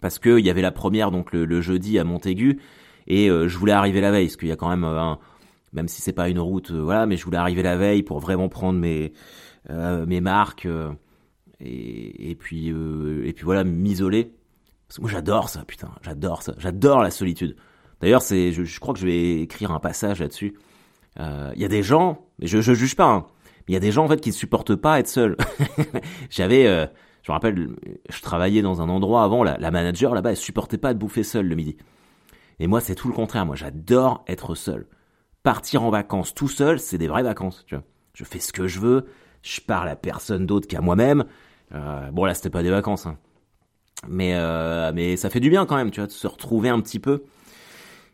Parce 0.00 0.18
que 0.18 0.40
il 0.40 0.44
y 0.44 0.50
avait 0.50 0.60
la 0.60 0.72
première 0.72 1.12
donc 1.12 1.32
le, 1.32 1.60
jeudi 1.60 2.00
à 2.00 2.04
Montaigu. 2.04 2.58
Et 3.06 3.28
je 3.28 3.58
voulais 3.58 3.74
arriver 3.74 4.00
la 4.00 4.10
veille, 4.10 4.26
parce 4.26 4.36
qu'il 4.36 4.48
y 4.48 4.52
a 4.52 4.56
quand 4.56 4.68
même 4.68 4.82
un, 4.82 5.20
même 5.76 5.88
si 5.88 6.02
c'est 6.02 6.12
pas 6.12 6.28
une 6.28 6.40
route, 6.40 6.72
voilà, 6.72 7.06
mais 7.06 7.16
je 7.16 7.24
voulais 7.24 7.38
arriver 7.38 7.62
la 7.62 7.76
veille 7.76 8.02
pour 8.02 8.18
vraiment 8.18 8.48
prendre 8.48 8.78
mes 8.78 9.12
mes 9.68 10.20
marques 10.20 10.68
et, 11.60 12.30
et 12.30 12.34
puis 12.34 12.70
euh, 12.70 13.26
et 13.26 13.32
puis 13.32 13.44
voilà 13.44 13.64
m'isoler. 13.64 14.32
Parce 14.88 14.96
que 14.96 15.02
moi 15.02 15.10
j'adore 15.10 15.48
ça 15.48 15.64
putain 15.64 15.90
j'adore 16.02 16.42
ça 16.42 16.54
j'adore 16.58 17.02
la 17.02 17.10
solitude. 17.10 17.56
D'ailleurs 18.00 18.22
c'est 18.22 18.52
je, 18.52 18.64
je, 18.64 18.80
crois 18.80 18.94
que 18.94 19.00
je 19.00 19.06
vais 19.06 19.40
écrire 19.40 19.70
un 19.72 19.80
passage 19.80 20.20
là-dessus. 20.20 20.54
Euh, 21.18 21.52
il 21.54 21.62
y 21.62 21.64
a 21.64 21.68
des 21.68 21.82
gens 21.82 22.26
mais 22.38 22.46
je 22.46 22.60
je 22.60 22.74
juge 22.74 22.94
pas 22.94 23.06
hein, 23.06 23.26
mais 23.60 23.64
il 23.68 23.74
y 23.74 23.76
a 23.76 23.80
des 23.80 23.92
gens 23.92 24.04
en 24.04 24.08
fait 24.08 24.20
qui 24.20 24.30
ne 24.30 24.34
supportent 24.34 24.76
pas 24.76 24.98
être 24.98 25.08
seuls. 25.08 25.36
J'avais 26.30 26.66
euh, 26.66 26.86
je 27.22 27.32
me 27.32 27.34
rappelle 27.34 27.68
je 28.08 28.22
travaillais 28.22 28.62
dans 28.62 28.80
un 28.80 28.88
endroit 28.88 29.24
avant 29.24 29.42
la, 29.42 29.56
la 29.58 29.70
manager 29.70 30.14
là-bas 30.14 30.30
elle 30.30 30.36
supportait 30.36 30.78
pas 30.78 30.94
de 30.94 30.98
bouffer 30.98 31.22
seule 31.22 31.46
le 31.46 31.56
midi. 31.56 31.76
Et 32.60 32.66
moi 32.66 32.80
c'est 32.80 32.94
tout 32.94 33.08
le 33.08 33.14
contraire 33.14 33.46
moi 33.46 33.56
j'adore 33.56 34.24
être 34.28 34.54
seul 34.54 34.86
partir 35.46 35.84
en 35.84 35.90
vacances 35.90 36.34
tout 36.34 36.48
seul 36.48 36.80
c'est 36.80 36.98
des 36.98 37.06
vraies 37.06 37.22
vacances 37.22 37.64
tu 37.66 37.76
vois 37.76 37.84
je 38.14 38.24
fais 38.24 38.40
ce 38.40 38.52
que 38.52 38.66
je 38.66 38.80
veux 38.80 39.06
je 39.42 39.60
parle 39.60 39.88
à 39.88 39.96
personne 39.96 40.44
d'autre 40.44 40.66
qu'à 40.66 40.80
moi-même 40.80 41.24
euh, 41.74 42.10
bon 42.10 42.24
là 42.24 42.34
c'était 42.34 42.50
pas 42.50 42.62
des 42.62 42.70
vacances, 42.70 43.06
hein. 43.06 43.18
mais 44.08 44.34
euh, 44.34 44.92
mais 44.94 45.16
ça 45.16 45.30
fait 45.30 45.40
du 45.40 45.50
bien 45.50 45.66
quand 45.66 45.76
même, 45.76 45.90
tu 45.90 46.00
vois, 46.00 46.06
de 46.06 46.12
se 46.12 46.26
retrouver 46.26 46.68
un 46.68 46.80
petit 46.80 47.00
peu. 47.00 47.24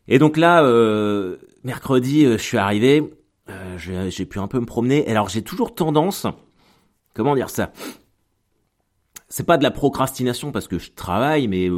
Et 0.09 0.19
donc 0.19 0.37
là, 0.37 0.65
euh, 0.65 1.37
mercredi, 1.65 2.25
je 2.25 2.37
suis 2.37 2.59
arrivé, 2.59 3.13
j'ai 3.77 4.27
pu 4.27 4.39
un 4.39 4.49
peu 4.49 4.59
me 4.59 4.67
promener. 4.67 5.09
Alors 5.09 5.29
j'ai 5.29 5.43
toujours 5.43 5.75
tendance, 5.75 6.27
comment 7.15 7.35
dire 7.35 7.51
ça? 7.51 7.73
C'est 9.29 9.47
pas 9.47 9.59
de 9.59 9.63
la 9.63 9.71
procrastination 9.71 10.53
parce 10.53 10.69
que 10.69 10.79
je 10.79 10.93
travaille, 10.93 11.49
mais 11.49 11.69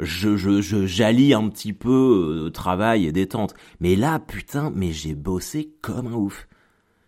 je, 0.00 0.36
je, 0.36 0.60
je 0.60 0.86
j'allie 0.86 1.34
un 1.34 1.48
petit 1.48 1.72
peu 1.72 2.50
travail 2.52 3.06
et 3.06 3.12
détente. 3.12 3.54
Mais 3.80 3.96
là, 3.96 4.18
putain, 4.18 4.72
mais 4.74 4.92
j'ai 4.92 5.14
bossé 5.14 5.72
comme 5.82 6.06
un 6.06 6.14
ouf. 6.14 6.48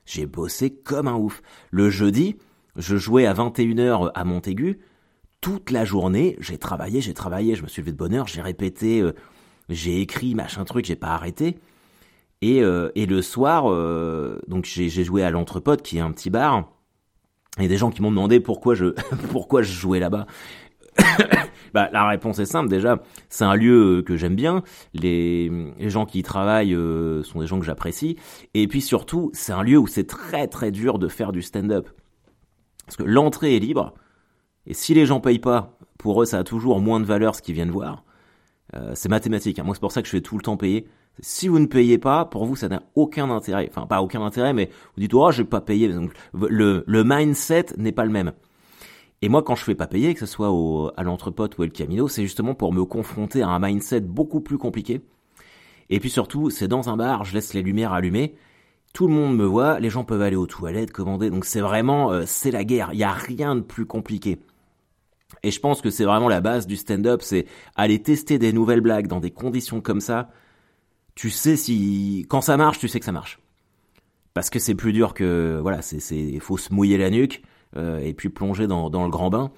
J'ai 0.04 0.26
bossé 0.26 0.70
comme 0.70 1.08
un 1.08 1.16
ouf. 1.16 1.42
Le 1.70 1.90
jeudi, 1.90 2.36
je 2.76 2.96
jouais 2.96 3.26
à 3.26 3.34
21h 3.34 4.10
à 4.14 4.24
Montaigu. 4.24 4.80
Toute 5.40 5.70
la 5.70 5.84
journée, 5.84 6.36
j'ai 6.40 6.58
travaillé, 6.58 7.00
j'ai 7.00 7.14
travaillé, 7.14 7.54
je 7.56 7.62
me 7.62 7.68
suis 7.68 7.82
levé 7.82 7.92
de 7.92 7.96
bonne 7.96 8.14
heure, 8.14 8.28
j'ai 8.28 8.42
répété, 8.42 9.00
euh, 9.00 9.12
j'ai 9.68 10.00
écrit, 10.00 10.34
machin 10.34 10.64
truc, 10.64 10.84
j'ai 10.84 10.96
pas 10.96 11.08
arrêté. 11.08 11.58
Et, 12.42 12.62
euh, 12.62 12.90
et 12.94 13.06
le 13.06 13.22
soir, 13.22 13.70
euh, 13.70 14.40
donc 14.48 14.64
j'ai 14.64 14.88
joué 14.88 15.22
à 15.22 15.30
l'Entrepote, 15.30 15.82
qui 15.82 15.98
est 15.98 16.00
un 16.00 16.12
petit 16.12 16.30
bar. 16.30 16.72
Il 17.58 17.64
y 17.64 17.66
a 17.66 17.68
des 17.68 17.76
gens 17.76 17.90
qui 17.90 18.02
m'ont 18.02 18.10
demandé 18.10 18.40
pourquoi 18.40 18.74
je, 18.74 18.94
pourquoi 19.30 19.62
je 19.62 19.72
jouais 19.72 20.00
là-bas. 20.00 20.26
Bah, 21.72 21.88
la 21.92 22.06
réponse 22.08 22.38
est 22.38 22.46
simple 22.46 22.68
déjà, 22.68 23.02
c'est 23.28 23.44
un 23.44 23.54
lieu 23.54 24.02
que 24.06 24.16
j'aime 24.16 24.36
bien, 24.36 24.62
les, 24.94 25.50
gens 25.80 26.06
qui 26.06 26.20
y 26.20 26.22
travaillent 26.22 26.76
sont 27.24 27.40
des 27.40 27.46
gens 27.46 27.58
que 27.58 27.66
j'apprécie, 27.66 28.16
et 28.54 28.66
puis 28.68 28.80
surtout, 28.80 29.30
c'est 29.32 29.52
un 29.52 29.62
lieu 29.62 29.78
où 29.78 29.86
c'est 29.86 30.06
très 30.06 30.46
très 30.48 30.70
dur 30.70 30.98
de 30.98 31.08
faire 31.08 31.32
du 31.32 31.42
stand-up. 31.42 31.88
Parce 32.86 32.96
que 32.96 33.04
l'entrée 33.04 33.56
est 33.56 33.60
libre, 33.60 33.94
et 34.66 34.74
si 34.74 34.94
les 34.94 35.06
gens 35.06 35.20
payent 35.20 35.38
pas, 35.38 35.78
pour 35.98 36.22
eux 36.22 36.24
ça 36.24 36.38
a 36.38 36.44
toujours 36.44 36.80
moins 36.80 37.00
de 37.00 37.04
valeur 37.04 37.34
ce 37.34 37.42
qu'ils 37.42 37.54
viennent 37.54 37.70
voir. 37.70 38.04
Euh, 38.74 38.92
c'est 38.94 39.08
mathématique. 39.08 39.58
Hein. 39.58 39.64
Moi 39.64 39.74
c'est 39.74 39.80
pour 39.80 39.92
ça 39.92 40.02
que 40.02 40.06
je 40.06 40.12
fais 40.12 40.20
tout 40.20 40.36
le 40.36 40.42
temps 40.42 40.56
payer. 40.56 40.86
Si 41.20 41.46
vous 41.48 41.58
ne 41.58 41.66
payez 41.66 41.98
pas, 41.98 42.24
pour 42.24 42.46
vous 42.46 42.56
ça 42.56 42.68
n'a 42.68 42.82
aucun 42.94 43.30
intérêt. 43.30 43.68
Enfin 43.70 43.86
pas 43.86 44.02
aucun 44.02 44.22
intérêt, 44.22 44.52
mais 44.52 44.70
vous 44.94 45.00
dites 45.00 45.14
oh 45.14 45.30
je 45.30 45.42
vais 45.42 45.48
pas 45.48 45.60
payer. 45.60 45.90
Le 46.32 47.04
mindset 47.04 47.66
n'est 47.76 47.92
pas 47.92 48.04
le 48.04 48.10
même. 48.10 48.32
Et 49.22 49.28
moi 49.28 49.42
quand 49.42 49.54
je 49.54 49.64
fais 49.64 49.74
pas 49.74 49.86
payer, 49.86 50.14
que 50.14 50.20
ce 50.20 50.26
soit 50.26 50.50
au, 50.50 50.90
à 50.96 51.02
l'entrepote 51.02 51.56
ou 51.58 51.62
au 51.64 51.68
Camino, 51.68 52.08
c'est 52.08 52.22
justement 52.22 52.54
pour 52.54 52.72
me 52.72 52.84
confronter 52.84 53.42
à 53.42 53.48
un 53.48 53.58
mindset 53.58 54.00
beaucoup 54.00 54.40
plus 54.40 54.58
compliqué. 54.58 55.00
Et 55.90 56.00
puis 56.00 56.10
surtout, 56.10 56.50
c'est 56.50 56.68
dans 56.68 56.88
un 56.88 56.96
bar, 56.96 57.24
je 57.24 57.34
laisse 57.34 57.54
les 57.54 57.62
lumières 57.62 57.92
allumées 57.92 58.34
tout 58.92 59.06
le 59.06 59.14
monde 59.14 59.36
me 59.36 59.44
voit, 59.44 59.80
les 59.80 59.90
gens 59.90 60.04
peuvent 60.04 60.22
aller 60.22 60.36
aux 60.36 60.46
toilettes, 60.46 60.92
commander, 60.92 61.30
donc 61.30 61.44
c'est 61.44 61.60
vraiment, 61.60 62.12
euh, 62.12 62.24
c'est 62.26 62.50
la 62.50 62.64
guerre, 62.64 62.90
il 62.92 62.98
n'y 62.98 63.04
a 63.04 63.12
rien 63.12 63.56
de 63.56 63.60
plus 63.60 63.86
compliqué. 63.86 64.38
Et 65.42 65.50
je 65.50 65.60
pense 65.60 65.80
que 65.80 65.90
c'est 65.90 66.04
vraiment 66.04 66.28
la 66.28 66.40
base 66.40 66.66
du 66.66 66.76
stand-up, 66.76 67.22
c'est 67.22 67.46
aller 67.74 68.02
tester 68.02 68.38
des 68.38 68.52
nouvelles 68.52 68.82
blagues 68.82 69.06
dans 69.06 69.18
des 69.18 69.30
conditions 69.30 69.80
comme 69.80 70.00
ça. 70.00 70.30
Tu 71.14 71.30
sais 71.30 71.56
si, 71.56 72.26
quand 72.28 72.42
ça 72.42 72.56
marche, 72.56 72.78
tu 72.78 72.86
sais 72.86 73.00
que 73.00 73.06
ça 73.06 73.12
marche. 73.12 73.40
Parce 74.34 74.50
que 74.50 74.58
c'est 74.58 74.74
plus 74.74 74.92
dur 74.92 75.14
que, 75.14 75.58
voilà, 75.60 75.82
c'est, 75.82 76.00
c'est, 76.00 76.38
faut 76.38 76.58
se 76.58 76.72
mouiller 76.72 76.98
la 76.98 77.10
nuque, 77.10 77.42
et 77.76 78.12
puis 78.14 78.28
plonger 78.28 78.66
dans, 78.66 78.90
dans 78.90 79.04
le 79.04 79.10
grand 79.10 79.30
bain. 79.30 79.50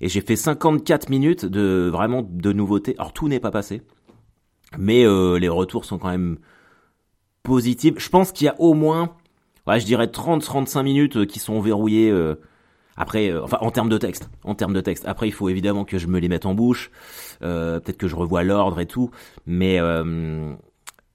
Et 0.00 0.08
j'ai 0.08 0.20
fait 0.20 0.36
54 0.36 1.08
minutes 1.10 1.44
de, 1.44 1.90
vraiment, 1.92 2.22
de 2.22 2.52
nouveautés. 2.52 2.94
Alors 2.98 3.12
tout 3.12 3.28
n'est 3.28 3.40
pas 3.40 3.50
passé. 3.50 3.82
Mais 4.78 5.04
euh, 5.04 5.38
les 5.38 5.48
retours 5.48 5.84
sont 5.84 5.98
quand 5.98 6.10
même 6.10 6.38
positive. 7.42 7.94
Je 7.98 8.08
pense 8.08 8.32
qu'il 8.32 8.46
y 8.46 8.48
a 8.48 8.60
au 8.60 8.74
moins 8.74 9.14
je 9.78 9.84
dirais 9.84 10.06
30-35 10.06 10.82
minutes 10.82 11.26
qui 11.26 11.38
sont 11.38 11.60
verrouillées. 11.60 12.12
après, 12.96 13.36
enfin, 13.38 13.58
en 13.60 13.70
termes 13.70 13.88
de 13.88 13.98
texte, 13.98 14.28
en 14.44 14.54
termes 14.54 14.72
de 14.72 14.80
texte. 14.80 15.04
Après, 15.06 15.28
il 15.28 15.32
faut 15.32 15.48
évidemment 15.48 15.84
que 15.84 15.98
je 15.98 16.06
me 16.06 16.18
les 16.18 16.28
mette 16.28 16.46
en 16.46 16.54
bouche. 16.54 16.90
Peut-être 17.40 17.96
que 17.96 18.08
je 18.08 18.16
revois 18.16 18.42
l'ordre 18.42 18.80
et 18.80 18.86
tout, 18.86 19.10
mais 19.46 19.78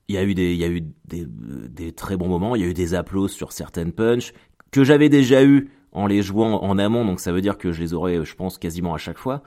il 0.08 0.16
y 0.16 0.18
a 0.18 0.24
eu 0.24 0.36
des, 0.36 0.54
il 0.54 0.60
y 0.60 0.64
a 0.64 0.70
eu 0.70 0.84
des, 1.06 1.92
très 1.92 2.18
bons 2.18 2.28
moments. 2.28 2.56
Il 2.56 2.62
y 2.62 2.66
a 2.66 2.68
eu 2.68 2.74
des 2.74 2.94
applauses 2.94 3.32
sur 3.32 3.52
certaines 3.52 3.92
punches 3.92 4.34
que 4.72 4.84
j'avais 4.84 5.10
déjà 5.10 5.44
eu 5.44 5.70
en 5.96 6.08
les 6.08 6.22
jouant 6.22 6.62
en 6.62 6.78
amont, 6.78 7.06
donc 7.06 7.22
ça 7.22 7.32
veut 7.32 7.42
dire 7.42 7.58
que 7.58 7.72
je 7.72 7.82
les 7.82 7.94
aurais, 7.94 8.24
je 8.26 8.36
pense, 8.36 8.58
quasiment 8.58 8.94
à 8.94 8.98
chaque 8.98 9.18
fois. 9.18 9.42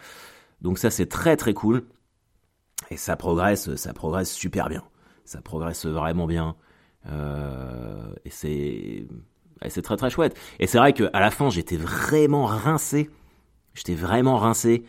Donc 0.62 0.78
ça, 0.78 0.90
c'est 0.90 1.06
très 1.06 1.36
très 1.36 1.52
cool. 1.52 1.84
Et 2.90 2.96
ça 2.96 3.16
progresse, 3.16 3.74
ça 3.76 3.92
progresse 3.92 4.32
super 4.32 4.68
bien. 4.70 4.82
Ça 5.24 5.42
progresse 5.42 5.84
vraiment 5.84 6.26
bien. 6.26 6.56
Euh, 7.06 8.14
et 8.24 8.30
c'est, 8.30 9.06
c'est 9.68 9.82
très 9.82 9.96
très 9.96 10.08
chouette. 10.08 10.36
Et 10.58 10.66
c'est 10.66 10.78
vrai 10.78 10.94
qu'à 10.94 11.20
la 11.20 11.30
fin, 11.30 11.50
j'étais 11.50 11.76
vraiment 11.76 12.46
rincé. 12.46 13.10
J'étais 13.74 13.94
vraiment 13.94 14.38
rincé 14.38 14.84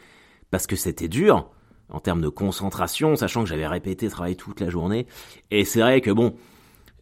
parce 0.51 0.65
que 0.65 0.77
c'était 0.77 1.09
dur 1.09 1.49
en 1.89 1.99
termes 1.99 2.21
de 2.21 2.29
concentration, 2.29 3.17
sachant 3.17 3.43
que 3.43 3.49
j'avais 3.49 3.67
répété 3.67 4.07
travailler 4.07 4.37
toute 4.37 4.61
la 4.61 4.69
journée. 4.69 5.07
Et 5.51 5.65
c'est 5.65 5.81
vrai 5.81 5.99
que 5.99 6.11
bon, 6.11 6.35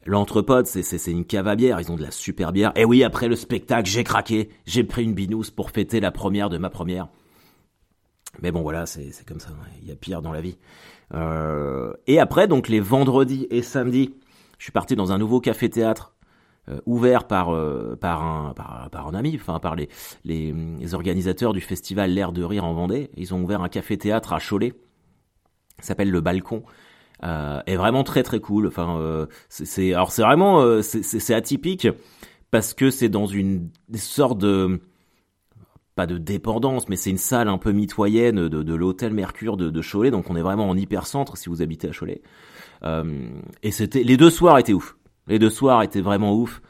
l'entrepôt, 0.07 0.63
c'est, 0.65 1.11
une 1.11 1.25
cave 1.25 1.47
à 1.47 1.55
bière, 1.55 1.79
ils 1.79 1.91
ont 1.91 1.95
de 1.95 2.01
la 2.01 2.11
super 2.11 2.51
bière. 2.51 2.71
Et 2.75 2.85
oui, 2.85 3.03
après 3.03 3.27
le 3.27 3.35
spectacle, 3.35 3.89
j'ai 3.89 4.03
craqué, 4.03 4.49
j'ai 4.65 4.83
pris 4.83 5.03
une 5.03 5.13
binousse 5.13 5.51
pour 5.51 5.69
fêter 5.69 5.99
la 5.99 6.11
première 6.11 6.49
de 6.49 6.57
ma 6.57 6.69
première. 6.69 7.09
Mais 8.41 8.51
bon, 8.51 8.61
voilà, 8.61 8.85
c'est, 8.85 9.11
comme 9.27 9.39
ça, 9.39 9.49
il 9.81 9.87
y 9.87 9.91
a 9.91 9.95
pire 9.95 10.21
dans 10.21 10.31
la 10.31 10.41
vie. 10.41 10.57
Euh, 11.13 11.93
et 12.07 12.19
après, 12.19 12.47
donc 12.47 12.67
les 12.67 12.79
vendredis 12.79 13.47
et 13.49 13.61
samedis, 13.61 14.15
je 14.57 14.63
suis 14.63 14.71
parti 14.71 14.95
dans 14.95 15.11
un 15.11 15.17
nouveau 15.17 15.39
café-théâtre 15.39 16.13
euh, 16.69 16.79
ouvert 16.85 17.27
par 17.27 17.49
euh, 17.49 17.95
par 17.95 18.23
un 18.23 18.53
par, 18.53 19.07
un 19.07 19.13
ami, 19.13 19.37
enfin 19.39 19.59
par 19.59 19.75
les, 19.75 19.87
les, 20.25 20.51
les 20.51 20.93
organisateurs 20.93 21.53
du 21.53 21.61
festival 21.61 22.11
L'air 22.11 22.33
de 22.33 22.43
rire 22.43 22.65
en 22.65 22.73
Vendée. 22.73 23.09
Ils 23.15 23.33
ont 23.33 23.41
ouvert 23.41 23.61
un 23.61 23.69
café 23.69 23.97
théâtre 23.97 24.33
à 24.33 24.39
Cholet, 24.39 24.73
s'appelle 25.79 26.11
le 26.11 26.21
Balcon. 26.21 26.63
Euh, 27.23 27.61
est 27.65 27.77
vraiment 27.77 28.03
très 28.03 28.21
très 28.21 28.39
cool. 28.39 28.67
Enfin, 28.67 28.99
euh, 28.99 29.25
c'est 29.49 29.93
alors 29.93 30.11
c'est 30.11 30.21
vraiment 30.21 30.61
euh, 30.61 30.81
c'est 30.83 31.33
atypique 31.33 31.87
parce 32.51 32.75
que 32.75 32.91
c'est 32.91 33.09
dans 33.09 33.25
une 33.25 33.69
sorte 33.95 34.37
de 34.37 34.79
pas 35.95 36.05
de 36.05 36.19
dépendance, 36.19 36.89
mais 36.89 36.95
c'est 36.95 37.09
une 37.09 37.17
salle 37.17 37.47
un 37.47 37.57
peu 37.57 37.71
mitoyenne 37.71 38.47
de, 38.47 38.61
de 38.61 38.75
l'hôtel 38.75 39.13
Mercure 39.13 39.57
de, 39.57 39.71
de, 39.71 39.81
Cholet, 39.81 40.11
donc 40.11 40.29
on 40.29 40.35
est 40.35 40.43
vraiment 40.43 40.69
en 40.69 40.77
hypercentre 40.77 41.37
si 41.37 41.49
vous 41.49 41.63
habitez 41.63 41.89
à 41.89 41.91
Cholet. 41.91 42.21
Euh, 42.83 43.29
et 43.63 43.71
c'était 43.71 44.03
les 44.03 44.15
deux 44.15 44.29
soirs 44.29 44.59
étaient 44.59 44.73
ouf. 44.73 44.95
Les 45.25 45.39
deux 45.39 45.49
soirs 45.49 45.81
étaient 45.81 46.01
vraiment 46.01 46.35
ouf. 46.35 46.61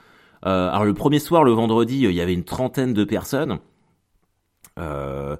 Euh, 0.45 0.69
alors 0.69 0.85
le 0.85 0.93
premier 0.93 1.19
soir, 1.19 1.43
le 1.43 1.51
vendredi, 1.51 1.99
il 2.03 2.11
y 2.11 2.21
avait 2.21 2.33
une 2.33 2.45
trentaine 2.45 2.93
de 2.93 3.03
personnes. 3.03 3.59
Euh, 4.79 5.35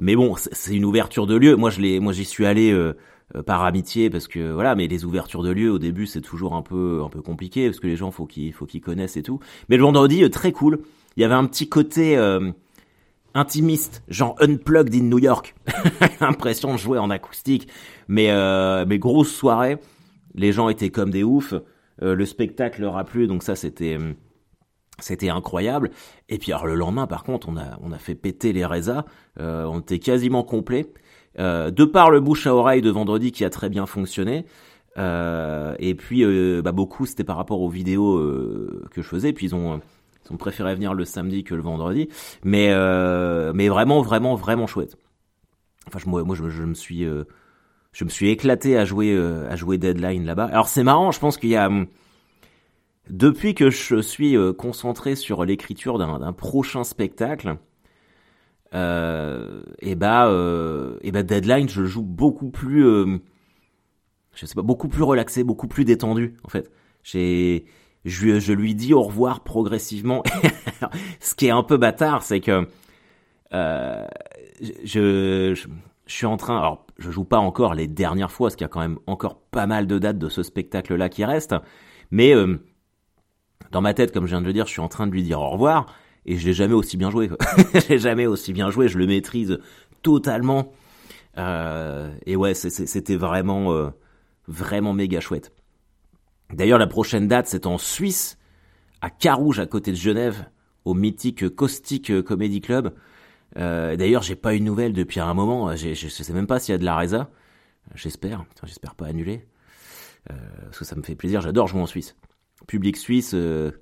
mais 0.00 0.16
bon, 0.16 0.34
c'est 0.36 0.74
une 0.74 0.84
ouverture 0.86 1.26
de 1.26 1.36
lieu. 1.36 1.56
Moi, 1.56 1.68
je 1.68 1.80
l'ai, 1.80 2.00
moi, 2.00 2.12
j'y 2.12 2.24
suis 2.24 2.46
allé 2.46 2.72
euh, 2.72 2.96
par 3.46 3.64
amitié 3.64 4.10
parce 4.10 4.28
que 4.28 4.52
voilà. 4.52 4.74
Mais 4.74 4.88
les 4.88 5.04
ouvertures 5.04 5.42
de 5.42 5.50
lieu 5.50 5.70
au 5.70 5.78
début, 5.78 6.06
c'est 6.06 6.20
toujours 6.20 6.54
un 6.54 6.62
peu, 6.62 7.02
un 7.04 7.08
peu 7.08 7.22
compliqué 7.22 7.66
parce 7.68 7.80
que 7.80 7.86
les 7.86 7.96
gens, 7.96 8.10
faut 8.10 8.26
qu'ils, 8.26 8.52
faut 8.52 8.66
qu'ils 8.66 8.80
connaissent 8.80 9.16
et 9.16 9.22
tout. 9.22 9.40
Mais 9.68 9.76
le 9.76 9.82
vendredi, 9.82 10.28
très 10.30 10.52
cool. 10.52 10.80
Il 11.16 11.20
y 11.20 11.24
avait 11.24 11.34
un 11.34 11.46
petit 11.46 11.68
côté 11.68 12.16
intimiste, 13.34 14.02
genre 14.08 14.36
unplugged 14.40 14.94
in 14.94 15.04
New 15.04 15.18
York. 15.18 15.54
Impression 16.20 16.72
de 16.72 16.78
jouer 16.78 16.98
en 16.98 17.10
acoustique, 17.10 17.68
mais 18.08 18.30
mais 18.86 18.98
grosse 18.98 19.32
soirée. 19.32 19.78
Les 20.34 20.52
gens 20.52 20.68
étaient 20.68 20.90
comme 20.90 21.10
des 21.10 21.24
oufs. 21.24 21.54
Euh, 22.02 22.14
le 22.14 22.24
spectacle 22.24 22.80
leur 22.80 22.96
a 22.96 23.04
plu, 23.04 23.26
donc 23.26 23.42
ça 23.42 23.56
c'était 23.56 23.96
euh, 23.98 24.12
c'était 24.98 25.28
incroyable. 25.28 25.90
Et 26.28 26.38
puis 26.38 26.52
alors 26.52 26.66
le 26.66 26.74
lendemain, 26.74 27.06
par 27.06 27.24
contre, 27.24 27.48
on 27.48 27.56
a 27.56 27.78
on 27.82 27.92
a 27.92 27.98
fait 27.98 28.14
péter 28.14 28.52
les 28.52 28.64
résas. 28.64 29.04
Euh, 29.38 29.64
on 29.64 29.80
était 29.80 29.98
quasiment 29.98 30.42
complet. 30.42 30.92
De 31.38 31.84
par 31.84 32.10
le 32.10 32.20
bouche 32.20 32.46
à 32.46 32.54
oreille 32.54 32.82
de 32.82 32.90
vendredi 32.90 33.32
qui 33.32 33.44
a 33.44 33.50
très 33.50 33.68
bien 33.68 33.86
fonctionné. 33.86 34.46
et 34.96 35.94
puis 35.96 36.24
bah, 36.62 36.72
beaucoup 36.72 37.06
c'était 37.06 37.24
par 37.24 37.36
rapport 37.36 37.60
aux 37.60 37.68
vidéos 37.68 38.18
que 38.90 39.02
je 39.02 39.06
faisais. 39.08 39.32
Puis 39.32 39.46
ils 39.46 39.54
ont 39.54 39.80
ils 40.26 40.32
ont 40.32 40.36
préféré 40.36 40.74
venir 40.74 40.92
le 40.94 41.04
samedi 41.04 41.44
que 41.44 41.54
le 41.54 41.62
vendredi. 41.62 42.08
Mais 42.44 42.74
mais 43.54 43.68
vraiment 43.68 44.02
vraiment 44.02 44.34
vraiment 44.34 44.66
chouette. 44.66 44.96
Enfin 45.86 45.98
moi 46.06 46.24
moi 46.24 46.36
je, 46.36 46.48
je 46.48 46.62
me 46.64 46.74
suis 46.74 47.06
je 47.92 48.04
me 48.04 48.10
suis 48.10 48.30
éclaté 48.30 48.76
à 48.76 48.84
jouer 48.84 49.12
euh, 49.12 49.50
à 49.50 49.56
jouer 49.56 49.78
Deadline 49.78 50.24
là-bas. 50.24 50.44
Alors 50.46 50.68
c'est 50.68 50.84
marrant, 50.84 51.10
je 51.10 51.20
pense 51.20 51.36
qu'il 51.36 51.50
y 51.50 51.56
a 51.56 51.68
depuis 53.08 53.54
que 53.54 53.70
je 53.70 54.00
suis 54.00 54.36
euh, 54.36 54.52
concentré 54.52 55.16
sur 55.16 55.44
l'écriture 55.44 55.98
d'un 55.98 56.32
prochain 56.32 56.84
spectacle, 56.84 57.48
euh, 57.48 57.54
et 58.72 59.94
bah 59.94 60.28
euh, 60.28 60.98
et 61.02 61.12
bah 61.12 61.22
Deadline, 61.22 61.68
je 61.68 61.84
joue 61.84 62.02
beaucoup 62.02 62.50
plus, 62.50 62.86
euh, 62.86 63.18
je 64.34 64.46
sais 64.46 64.54
pas, 64.54 64.62
beaucoup 64.62 64.88
plus 64.88 65.02
relaxé, 65.02 65.44
beaucoup 65.44 65.68
plus 65.68 65.84
détendu 65.84 66.36
en 66.44 66.48
fait. 66.48 66.70
J'ai 67.02 67.64
je, 68.04 68.38
je 68.38 68.52
lui 68.52 68.74
dis 68.74 68.94
au 68.94 69.02
revoir 69.02 69.40
progressivement. 69.40 70.22
Ce 71.20 71.34
qui 71.34 71.46
est 71.46 71.50
un 71.50 71.62
peu 71.62 71.76
bâtard, 71.76 72.22
c'est 72.22 72.40
que 72.40 72.66
euh, 73.52 74.06
je, 74.60 75.54
je, 75.54 75.68
je 76.10 76.14
suis 76.14 76.26
en 76.26 76.36
train, 76.36 76.58
alors 76.58 76.86
je 76.98 77.10
joue 77.10 77.24
pas 77.24 77.38
encore 77.38 77.74
les 77.74 77.86
dernières 77.86 78.32
fois, 78.32 78.48
parce 78.48 78.56
qu'il 78.56 78.64
y 78.64 78.66
a 78.66 78.68
quand 78.68 78.80
même 78.80 78.98
encore 79.06 79.40
pas 79.40 79.66
mal 79.66 79.86
de 79.86 79.98
dates 79.98 80.18
de 80.18 80.28
ce 80.28 80.42
spectacle-là 80.42 81.08
qui 81.08 81.24
restent, 81.24 81.54
mais 82.10 82.34
euh, 82.34 82.58
dans 83.70 83.80
ma 83.80 83.94
tête, 83.94 84.12
comme 84.12 84.26
je 84.26 84.30
viens 84.30 84.40
de 84.40 84.46
le 84.46 84.52
dire, 84.52 84.66
je 84.66 84.72
suis 84.72 84.80
en 84.80 84.88
train 84.88 85.06
de 85.06 85.12
lui 85.12 85.22
dire 85.22 85.40
au 85.40 85.50
revoir, 85.50 85.86
et 86.26 86.36
je 86.36 86.46
l'ai 86.46 86.52
jamais 86.52 86.74
aussi 86.74 86.96
bien 86.96 87.10
joué. 87.10 87.30
je 87.74 87.88
l'ai 87.88 87.98
jamais 87.98 88.26
aussi 88.26 88.52
bien 88.52 88.70
joué, 88.70 88.88
je 88.88 88.98
le 88.98 89.06
maîtrise 89.06 89.58
totalement. 90.02 90.72
Euh, 91.38 92.12
et 92.26 92.36
ouais, 92.36 92.54
c'était 92.54 93.16
vraiment, 93.16 93.72
euh, 93.72 93.90
vraiment 94.48 94.92
méga 94.92 95.20
chouette. 95.20 95.52
D'ailleurs, 96.52 96.78
la 96.78 96.86
prochaine 96.86 97.28
date, 97.28 97.46
c'est 97.46 97.66
en 97.66 97.78
Suisse, 97.78 98.38
à 99.00 99.10
Carouge, 99.10 99.60
à 99.60 99.66
côté 99.66 99.92
de 99.92 99.96
Genève, 99.96 100.46
au 100.84 100.94
mythique 100.94 101.48
Caustic 101.54 102.22
Comedy 102.24 102.60
Club. 102.60 102.92
Euh, 103.56 103.96
D'ailleurs, 103.96 104.22
j'ai 104.22 104.36
pas 104.36 104.54
eu 104.54 104.60
de 104.60 104.64
nouvelles 104.64 104.92
depuis 104.92 105.20
un 105.20 105.34
moment. 105.34 105.74
Je 105.76 105.94
sais 105.94 106.32
même 106.32 106.46
pas 106.46 106.58
s'il 106.58 106.72
y 106.72 106.74
a 106.74 106.78
de 106.78 106.84
la 106.84 106.96
Reza. 106.96 107.30
J'espère. 107.94 108.44
J'espère 108.64 108.94
pas 108.94 109.06
annuler. 109.06 109.46
Euh, 110.30 110.34
parce 110.64 110.78
que 110.78 110.84
ça 110.84 110.96
me 110.96 111.02
fait 111.02 111.14
plaisir. 111.14 111.40
J'adore 111.40 111.66
jouer 111.66 111.80
en 111.80 111.86
Suisse. 111.86 112.16
Public 112.66 112.96
suisse, 112.96 113.32
euh, 113.34 113.72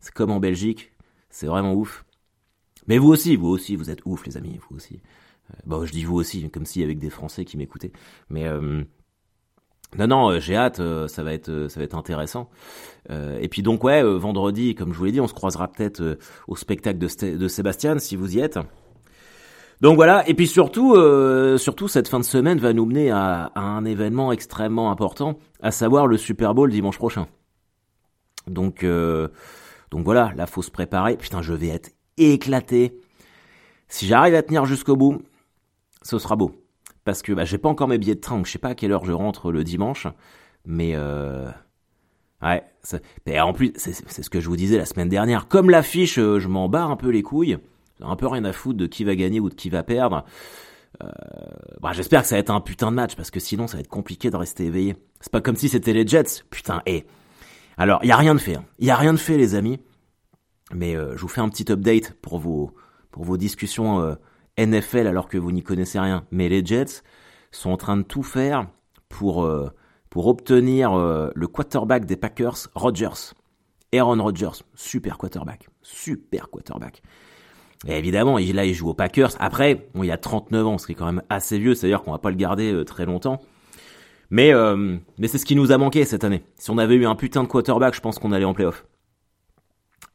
c'est 0.00 0.12
comme 0.12 0.30
en 0.30 0.40
Belgique. 0.40 0.92
C'est 1.34 1.46
vraiment 1.46 1.74
ouf. 1.74 2.04
Mais 2.86 2.98
vous 2.98 3.08
aussi, 3.08 3.36
vous 3.36 3.48
aussi, 3.48 3.76
vous 3.76 3.90
êtes 3.90 4.00
ouf, 4.04 4.26
les 4.26 4.36
amis. 4.36 4.58
Vous 4.68 4.76
aussi. 4.76 5.00
Euh, 5.50 5.56
bon, 5.66 5.84
je 5.84 5.92
dis 5.92 6.04
vous 6.04 6.16
aussi, 6.16 6.48
comme 6.50 6.64
s'il 6.64 6.82
y 6.82 6.84
avait 6.84 6.94
des 6.94 7.10
Français 7.10 7.44
qui 7.44 7.56
m'écoutaient. 7.56 7.92
Mais 8.28 8.46
euh, 8.46 8.84
non, 9.98 10.06
non, 10.06 10.38
j'ai 10.38 10.56
hâte. 10.56 10.80
ça 11.08 11.22
va 11.22 11.32
être, 11.32 11.66
ça 11.68 11.80
va 11.80 11.84
être 11.84 11.96
intéressant. 11.96 12.50
et 13.10 13.48
puis 13.48 13.62
donc 13.62 13.84
ouais, 13.84 14.02
vendredi, 14.02 14.74
comme 14.74 14.92
je 14.92 14.98
vous 14.98 15.04
l'ai 15.04 15.12
dit, 15.12 15.20
on 15.20 15.28
se 15.28 15.34
croisera 15.34 15.68
peut-être 15.68 16.18
au 16.48 16.56
spectacle 16.56 16.98
de, 16.98 17.36
de 17.36 17.48
Sébastien 17.48 17.98
si 17.98 18.16
vous 18.16 18.36
y 18.36 18.40
êtes. 18.40 18.58
Donc 19.80 19.96
voilà, 19.96 20.26
et 20.28 20.34
puis 20.34 20.46
surtout, 20.46 20.94
euh, 20.94 21.58
surtout 21.58 21.88
cette 21.88 22.08
fin 22.08 22.18
de 22.18 22.24
semaine 22.24 22.58
va 22.58 22.72
nous 22.72 22.86
mener 22.86 23.10
à, 23.10 23.50
un 23.54 23.84
événement 23.84 24.32
extrêmement 24.32 24.90
important, 24.90 25.38
à 25.60 25.70
savoir 25.70 26.06
le 26.06 26.16
Super 26.16 26.54
Bowl 26.54 26.70
dimanche 26.70 26.96
prochain. 26.96 27.26
Donc, 28.46 28.84
euh, 28.84 29.28
donc 29.90 30.04
voilà, 30.04 30.32
là 30.36 30.46
faut 30.46 30.62
se 30.62 30.70
préparer. 30.70 31.16
Putain, 31.16 31.42
je 31.42 31.52
vais 31.52 31.68
être 31.68 31.90
éclaté. 32.16 32.98
Si 33.88 34.06
j'arrive 34.06 34.34
à 34.34 34.42
tenir 34.42 34.64
jusqu'au 34.66 34.96
bout, 34.96 35.22
ce 36.02 36.18
sera 36.18 36.36
beau. 36.36 36.52
Parce 37.04 37.22
que 37.22 37.32
bah, 37.32 37.44
j'ai 37.44 37.58
pas 37.58 37.68
encore 37.68 37.88
mes 37.88 37.98
billets 37.98 38.14
de 38.14 38.20
train, 38.20 38.36
donc 38.36 38.46
je 38.46 38.52
sais 38.52 38.58
pas 38.58 38.70
à 38.70 38.74
quelle 38.74 38.92
heure 38.92 39.04
je 39.04 39.12
rentre 39.12 39.52
le 39.52 39.62
dimanche, 39.62 40.06
mais 40.64 40.92
euh, 40.94 41.50
ouais. 42.42 42.62
en 43.40 43.52
plus, 43.52 43.72
c'est 43.76 44.22
ce 44.22 44.30
que 44.30 44.40
je 44.40 44.48
vous 44.48 44.56
disais 44.56 44.78
la 44.78 44.86
semaine 44.86 45.10
dernière. 45.10 45.48
Comme 45.48 45.68
l'affiche, 45.68 46.18
euh, 46.18 46.38
je 46.38 46.48
m'en 46.48 46.68
bats 46.68 46.84
un 46.84 46.96
peu 46.96 47.10
les 47.10 47.22
couilles 47.22 47.58
un 48.00 48.16
peu 48.16 48.26
rien 48.26 48.44
à 48.44 48.52
foutre 48.52 48.78
de 48.78 48.86
qui 48.86 49.04
va 49.04 49.14
gagner 49.14 49.40
ou 49.40 49.48
de 49.48 49.54
qui 49.54 49.70
va 49.70 49.82
perdre. 49.82 50.24
Euh, 51.02 51.08
bah, 51.80 51.92
j'espère 51.92 52.22
que 52.22 52.28
ça 52.28 52.36
va 52.36 52.40
être 52.40 52.50
un 52.50 52.60
putain 52.60 52.90
de 52.90 52.96
match 52.96 53.16
parce 53.16 53.30
que 53.30 53.40
sinon 53.40 53.66
ça 53.66 53.76
va 53.76 53.80
être 53.80 53.88
compliqué 53.88 54.30
de 54.30 54.36
rester 54.36 54.66
éveillé. 54.66 54.96
C'est 55.20 55.32
pas 55.32 55.40
comme 55.40 55.56
si 55.56 55.68
c'était 55.68 55.92
les 55.92 56.06
Jets. 56.06 56.44
Putain, 56.50 56.82
et 56.86 57.04
alors 57.76 58.00
il 58.02 58.08
y 58.08 58.12
a 58.12 58.16
rien 58.16 58.34
de 58.34 58.40
fait. 58.40 58.56
Hein. 58.56 58.64
Il 58.78 58.86
y 58.86 58.90
a 58.90 58.96
rien 58.96 59.12
de 59.12 59.18
fait 59.18 59.36
les 59.36 59.54
amis. 59.54 59.80
Mais 60.72 60.96
euh, 60.96 61.16
je 61.16 61.20
vous 61.20 61.28
fais 61.28 61.40
un 61.40 61.48
petit 61.48 61.70
update 61.70 62.14
pour 62.22 62.38
vos 62.38 62.72
pour 63.10 63.24
vos 63.24 63.36
discussions 63.36 64.00
euh, 64.00 64.14
NFL 64.58 65.06
alors 65.06 65.28
que 65.28 65.38
vous 65.38 65.52
n'y 65.52 65.62
connaissez 65.62 66.00
rien. 66.00 66.24
Mais 66.30 66.48
les 66.48 66.64
Jets 66.64 67.02
sont 67.50 67.70
en 67.70 67.76
train 67.76 67.96
de 67.96 68.02
tout 68.02 68.22
faire 68.22 68.66
pour 69.08 69.48
pour 70.10 70.26
obtenir 70.26 70.96
le 70.96 71.46
quarterback 71.46 72.04
des 72.04 72.16
Packers, 72.16 72.68
Rodgers. 72.74 73.34
Aaron 73.92 74.22
Rodgers, 74.22 74.64
super 74.74 75.18
quarterback, 75.18 75.68
super 75.82 76.50
quarterback. 76.50 77.02
Et 77.86 77.98
évidemment, 77.98 78.38
il, 78.38 78.54
là, 78.54 78.64
il 78.64 78.74
joue 78.74 78.88
aux 78.88 78.94
Packers. 78.94 79.30
Après, 79.38 79.88
bon, 79.94 80.02
il 80.02 80.10
a 80.10 80.16
39 80.16 80.66
ans, 80.66 80.78
ce 80.78 80.86
qui 80.86 80.92
est 80.92 80.94
quand 80.94 81.06
même 81.06 81.22
assez 81.28 81.58
vieux, 81.58 81.74
c'est-à-dire 81.74 82.02
qu'on 82.02 82.12
va 82.12 82.18
pas 82.18 82.30
le 82.30 82.36
garder 82.36 82.72
euh, 82.72 82.84
très 82.84 83.04
longtemps. 83.04 83.40
Mais, 84.30 84.52
euh, 84.52 84.96
mais 85.18 85.28
c'est 85.28 85.38
ce 85.38 85.44
qui 85.44 85.56
nous 85.56 85.72
a 85.72 85.78
manqué 85.78 86.04
cette 86.04 86.24
année. 86.24 86.44
Si 86.56 86.70
on 86.70 86.78
avait 86.78 86.94
eu 86.94 87.06
un 87.06 87.14
putain 87.14 87.42
de 87.42 87.48
quarterback, 87.48 87.94
je 87.94 88.00
pense 88.00 88.18
qu'on 88.18 88.32
allait 88.32 88.44
en 88.44 88.54
playoff. 88.54 88.84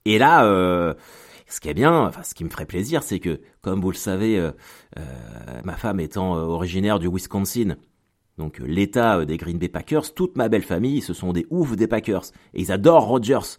Et 0.06 0.18
là, 0.18 0.46
euh, 0.46 0.94
ce 1.48 1.60
qui 1.60 1.70
est 1.70 1.74
bien, 1.74 2.06
enfin 2.06 2.24
ce 2.24 2.34
qui 2.34 2.44
me 2.44 2.50
ferait 2.50 2.66
plaisir, 2.66 3.04
c'est 3.04 3.20
que, 3.20 3.42
comme 3.62 3.82
vous 3.82 3.92
le 3.92 3.98
savez, 3.98 4.38
euh, 4.38 4.52
euh, 4.98 5.62
ma 5.64 5.76
femme 5.76 6.00
étant 6.00 6.34
originaire 6.34 7.00
du 7.00 7.08
Wisconsin, 7.08 7.76
donc 8.38 8.60
l'État 8.60 9.26
des 9.26 9.38
Green 9.38 9.58
Bay 9.58 9.68
Packers, 9.68 10.14
toute 10.14 10.38
ma 10.38 10.48
belle 10.48 10.64
famille, 10.64 11.02
ce 11.02 11.14
sont 11.14 11.34
des 11.34 11.46
oufs 11.50 11.76
des 11.76 11.88
Packers. 11.88 12.24
Et 12.54 12.62
ils 12.62 12.72
adorent 12.72 13.06
Rodgers. 13.06 13.58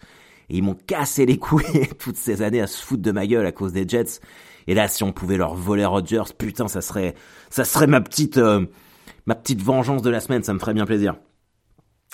Et 0.48 0.56
ils 0.56 0.62
m'ont 0.62 0.74
cassé 0.74 1.26
les 1.26 1.38
couilles 1.38 1.86
toutes 1.98 2.16
ces 2.16 2.42
années 2.42 2.62
à 2.62 2.66
se 2.66 2.82
foutre 2.82 3.02
de 3.02 3.12
ma 3.12 3.26
gueule 3.26 3.46
à 3.46 3.52
cause 3.52 3.72
des 3.72 3.86
Jets. 3.86 4.20
Et 4.66 4.74
là, 4.74 4.88
si 4.88 5.04
on 5.04 5.12
pouvait 5.12 5.36
leur 5.36 5.54
voler 5.54 5.84
Rodgers, 5.84 6.32
putain, 6.36 6.66
ça 6.66 6.80
serait, 6.80 7.14
ça 7.50 7.64
serait 7.64 7.86
ma 7.86 8.00
petite, 8.00 8.40
ma 9.26 9.34
petite 9.34 9.62
vengeance 9.62 10.02
de 10.02 10.10
la 10.10 10.20
semaine. 10.20 10.42
Ça 10.42 10.54
me 10.54 10.58
ferait 10.58 10.74
bien 10.74 10.86
plaisir. 10.86 11.14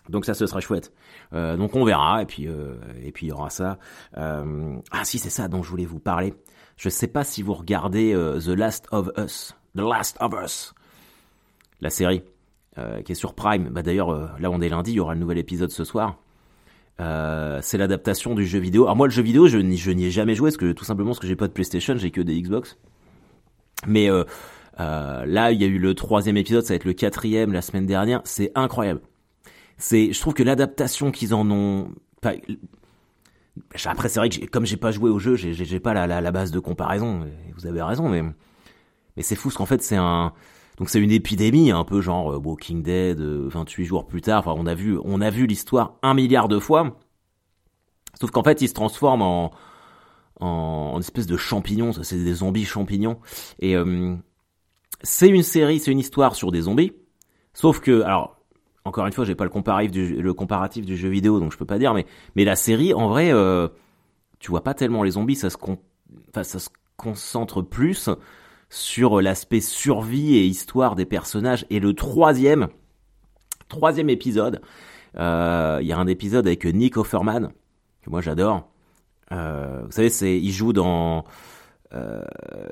Donc 0.08 0.24
ça, 0.24 0.34
ce 0.34 0.46
sera 0.46 0.60
chouette. 0.60 0.92
Euh, 1.32 1.56
donc 1.56 1.74
on 1.74 1.84
verra 1.84 2.22
et 2.22 2.26
puis 2.26 2.46
euh, 2.46 2.74
et 3.02 3.12
puis 3.12 3.26
il 3.26 3.28
y 3.30 3.32
aura 3.32 3.50
ça. 3.50 3.78
Euh, 4.16 4.76
ah 4.90 5.04
si, 5.04 5.18
c'est 5.18 5.30
ça 5.30 5.48
dont 5.48 5.62
je 5.62 5.70
voulais 5.70 5.84
vous 5.84 5.98
parler. 5.98 6.34
Je 6.76 6.88
sais 6.88 7.06
pas 7.06 7.24
si 7.24 7.42
vous 7.42 7.54
regardez 7.54 8.12
The 8.12 8.48
Last 8.48 8.86
of 8.92 9.10
Us, 9.16 9.56
The 9.74 9.80
Last 9.80 10.18
of 10.20 10.34
Us, 10.44 10.74
la 11.80 11.90
série 11.90 12.22
qui 13.06 13.12
est 13.12 13.14
sur 13.16 13.32
Prime. 13.32 13.70
Bah 13.70 13.82
d'ailleurs 13.82 14.38
là 14.38 14.50
on 14.50 14.60
est 14.60 14.68
lundi, 14.68 14.90
il 14.90 14.96
y 14.96 15.00
aura 15.00 15.14
le 15.14 15.20
nouvel 15.20 15.38
épisode 15.38 15.70
ce 15.70 15.84
soir. 15.84 16.18
c'est 16.98 17.78
l'adaptation 17.78 18.34
du 18.34 18.46
jeu 18.46 18.58
vidéo. 18.58 18.84
Alors 18.84 18.94
moi 18.96 19.06
le 19.06 19.10
jeu 19.10 19.22
vidéo 19.22 19.48
je 19.48 19.56
n'y 19.56 20.04
ai 20.04 20.10
jamais 20.10 20.34
joué 20.34 20.50
parce 20.50 20.58
que 20.58 20.72
tout 20.72 20.84
simplement 20.84 21.12
parce 21.12 21.18
que 21.18 21.26
j'ai 21.26 21.34
pas 21.34 21.48
de 21.48 21.54
PlayStation, 21.54 21.96
j'ai 21.96 22.10
que 22.10 22.20
des 22.20 22.38
Xbox. 22.42 22.76
Mais 23.86 24.10
là 24.78 25.52
il 25.52 25.60
y 25.60 25.64
a 25.64 25.68
eu 25.68 25.78
le 25.78 25.94
troisième 25.94 26.36
épisode, 26.36 26.64
ça 26.64 26.74
va 26.74 26.76
être 26.76 26.84
le 26.84 26.92
quatrième 26.92 27.52
la 27.52 27.62
semaine 27.62 27.86
dernière. 27.86 28.20
C'est 28.24 28.52
incroyable 28.54 29.00
c'est, 29.78 30.12
je 30.12 30.20
trouve 30.20 30.34
que 30.34 30.42
l'adaptation 30.42 31.10
qu'ils 31.10 31.34
en 31.34 31.50
ont, 31.50 31.90
après 33.84 34.08
c'est 34.08 34.18
vrai 34.18 34.28
que 34.28 34.46
comme 34.46 34.66
j'ai 34.66 34.76
pas 34.76 34.90
joué 34.90 35.10
au 35.10 35.18
jeu, 35.18 35.36
j'ai 35.36 35.80
pas 35.80 35.94
la, 35.94 36.20
la, 36.20 36.32
base 36.32 36.50
de 36.50 36.58
comparaison. 36.58 37.26
vous 37.56 37.66
avez 37.66 37.82
raison, 37.82 38.08
mais 38.08 38.22
mais 39.16 39.22
c'est 39.22 39.34
fou 39.34 39.48
parce 39.48 39.56
qu'en 39.56 39.66
fait 39.66 39.82
c'est 39.82 39.96
un 39.96 40.32
donc 40.78 40.90
c'est 40.90 41.00
une 41.00 41.10
épidémie 41.10 41.70
un 41.70 41.84
peu 41.84 42.02
genre 42.02 42.32
euh, 42.32 42.36
Walking 42.36 42.82
Dead 42.82 43.18
28 43.18 43.82
euh, 43.82 43.86
jours 43.86 44.06
plus 44.06 44.20
tard. 44.20 44.40
Enfin 44.40 44.54
on 44.58 44.66
a 44.66 44.74
vu 44.74 44.98
on 45.04 45.20
a 45.20 45.30
vu 45.30 45.46
l'histoire 45.46 45.96
un 46.02 46.12
milliard 46.14 46.48
de 46.48 46.58
fois. 46.58 46.98
Sauf 48.20 48.30
qu'en 48.30 48.42
fait 48.42 48.60
il 48.60 48.68
se 48.68 48.74
transforme 48.74 49.22
en 49.22 49.52
en, 50.38 50.98
espèce 51.00 51.26
de 51.26 51.36
champignons. 51.38 51.92
C'est 52.02 52.22
des 52.22 52.34
zombies 52.34 52.66
champignons 52.66 53.18
et 53.58 53.74
euh, 53.74 54.16
c'est 55.02 55.28
une 55.28 55.42
série, 55.42 55.78
c'est 55.78 55.92
une 55.92 55.98
histoire 55.98 56.34
sur 56.34 56.52
des 56.52 56.62
zombies. 56.62 56.92
Sauf 57.52 57.80
que 57.80 58.02
alors 58.02 58.36
encore 58.86 59.04
une 59.04 59.12
fois, 59.12 59.24
j'ai 59.24 59.34
pas 59.34 59.44
le 59.44 59.50
comparatif 60.32 60.86
du 60.86 60.96
jeu 60.96 61.08
vidéo, 61.08 61.40
donc 61.40 61.50
je 61.52 61.58
peux 61.58 61.64
pas 61.64 61.78
dire, 61.78 61.92
mais 61.92 62.06
mais 62.36 62.44
la 62.44 62.54
série, 62.54 62.94
en 62.94 63.08
vrai, 63.08 63.32
euh, 63.32 63.66
tu 64.38 64.52
vois 64.52 64.62
pas 64.62 64.74
tellement 64.74 65.02
les 65.02 65.12
zombies, 65.12 65.34
ça 65.34 65.50
se 65.50 65.56
ça 66.42 66.58
se 66.60 66.68
concentre 66.96 67.62
plus 67.62 68.08
sur 68.70 69.20
l'aspect 69.20 69.60
survie 69.60 70.36
et 70.36 70.44
histoire 70.44 70.94
des 70.94 71.04
personnages. 71.04 71.66
Et 71.68 71.80
le 71.80 71.94
troisième, 71.94 72.68
troisième 73.68 74.08
épisode, 74.08 74.60
euh, 75.18 75.78
il 75.82 75.88
y 75.88 75.92
a 75.92 75.98
un 75.98 76.06
épisode 76.06 76.46
avec 76.46 76.64
Nick 76.64 76.96
Offerman 76.96 77.50
que 78.02 78.10
moi 78.10 78.20
j'adore. 78.20 78.70
Euh, 79.32 79.82
vous 79.84 79.90
savez, 79.90 80.10
c'est 80.10 80.38
il 80.38 80.52
joue 80.52 80.72
dans 80.72 81.24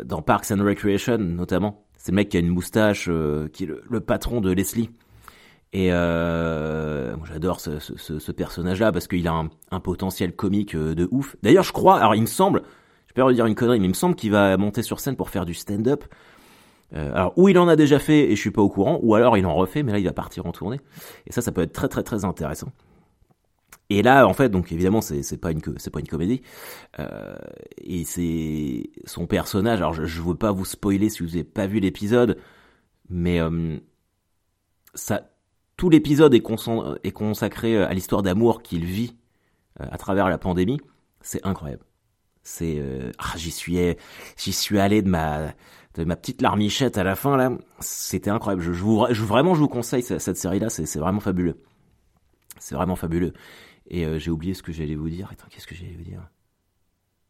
dans 0.04 0.22
Parks 0.22 0.52
and 0.52 0.62
Recreation 0.62 1.18
notamment. 1.18 1.83
C'est 2.04 2.12
le 2.12 2.16
mec 2.16 2.28
qui 2.28 2.36
a 2.36 2.40
une 2.40 2.50
moustache, 2.50 3.08
qui 3.54 3.64
est 3.64 3.68
le 3.88 4.00
patron 4.00 4.42
de 4.42 4.52
Leslie. 4.52 4.90
Et 5.74 5.92
euh, 5.92 7.16
j'adore 7.24 7.58
ce, 7.58 8.30
personnage-là 8.30 8.92
parce 8.92 9.08
qu'il 9.08 9.26
a 9.26 9.44
un, 9.72 9.80
potentiel 9.80 10.32
comique 10.32 10.76
euh, 10.76 10.94
de 10.94 11.08
ouf. 11.10 11.34
D'ailleurs, 11.42 11.64
je 11.64 11.72
crois, 11.72 11.96
alors 11.96 12.14
il 12.14 12.20
me 12.20 12.26
semble, 12.26 12.62
je 13.08 13.12
peux 13.12 13.24
redire 13.24 13.44
une 13.46 13.56
connerie, 13.56 13.80
mais 13.80 13.86
il 13.86 13.88
me 13.88 13.94
semble 13.94 14.14
qu'il 14.14 14.30
va 14.30 14.56
monter 14.56 14.82
sur 14.82 15.00
scène 15.00 15.16
pour 15.16 15.30
faire 15.30 15.44
du 15.44 15.52
stand-up. 15.52 16.04
Euh, 16.94 17.12
alors, 17.12 17.32
ou 17.36 17.48
il 17.48 17.58
en 17.58 17.66
a 17.66 17.74
déjà 17.74 17.98
fait 17.98 18.30
et 18.30 18.36
je 18.36 18.40
suis 18.40 18.52
pas 18.52 18.62
au 18.62 18.68
courant, 18.68 19.00
ou 19.02 19.16
alors 19.16 19.36
il 19.36 19.44
en 19.46 19.54
refait, 19.56 19.82
mais 19.82 19.90
là 19.90 19.98
il 19.98 20.04
va 20.04 20.12
partir 20.12 20.46
en 20.46 20.52
tournée. 20.52 20.78
Et 21.26 21.32
ça, 21.32 21.42
ça 21.42 21.50
peut 21.50 21.62
être 21.62 21.72
très 21.72 21.88
très 21.88 22.04
très 22.04 22.24
intéressant. 22.24 22.68
Et 23.90 24.02
là, 24.02 24.26
en 24.26 24.34
fait, 24.34 24.48
donc 24.48 24.72
évidemment, 24.72 25.00
c'est 25.00 25.36
pas 25.38 25.50
une 25.50 25.60
c'est 25.76 25.90
pas 25.90 26.00
une 26.00 26.08
comédie. 26.08 26.42
Euh, 26.98 27.36
et 27.78 28.04
c'est 28.04 28.90
son 29.04 29.26
personnage. 29.26 29.78
Alors, 29.78 29.94
je, 29.94 30.04
je 30.04 30.22
veux 30.22 30.34
pas 30.34 30.52
vous 30.52 30.64
spoiler 30.64 31.10
si 31.10 31.22
vous 31.22 31.34
avez 31.34 31.44
pas 31.44 31.66
vu 31.66 31.80
l'épisode, 31.80 32.38
mais 33.08 33.40
euh, 33.40 33.78
ça 34.94 35.22
tout 35.76 35.90
l'épisode 35.90 36.34
est, 36.34 36.40
consacré 36.40 37.76
euh, 37.76 37.88
à 37.88 37.94
l'histoire 37.94 38.22
d'amour 38.22 38.62
qu'il 38.62 38.84
vit 38.84 39.16
euh, 39.80 39.86
à 39.90 39.98
travers 39.98 40.28
la 40.28 40.38
pandémie. 40.38 40.80
C'est 41.20 41.44
incroyable. 41.46 41.84
C'est 42.42 42.76
euh, 42.78 43.10
ah, 43.18 43.32
j'y 43.36 43.50
suis 43.50 43.78
j'y 44.36 44.52
suis 44.52 44.78
allé 44.78 45.00
de 45.00 45.08
ma 45.08 45.54
de 45.94 46.04
ma 46.04 46.16
petite 46.16 46.42
larmichette 46.42 46.98
à 46.98 47.04
la 47.04 47.16
fin 47.16 47.36
là. 47.36 47.50
C'était 47.80 48.30
incroyable. 48.30 48.62
Je, 48.62 48.72
vous, 48.72 49.06
je, 49.10 49.22
vraiment 49.24 49.54
je 49.54 49.60
vous 49.60 49.68
conseille 49.68 50.02
cette, 50.02 50.36
série 50.36 50.58
là. 50.58 50.68
C'est 50.68 50.98
vraiment 50.98 51.20
fabuleux. 51.20 51.56
C'est 52.58 52.74
vraiment 52.74 52.96
fabuleux. 52.96 53.32
Et 53.88 54.06
j'ai 54.18 54.30
oublié 54.30 54.54
ce 54.54 54.62
que 54.62 54.72
j'allais 54.72 54.94
vous 54.94 55.10
dire. 55.10 55.28
Attends, 55.30 55.46
qu'est-ce 55.50 55.66
que 55.66 55.74
j'allais 55.74 55.94
vous 55.96 56.04
dire? 56.04 56.20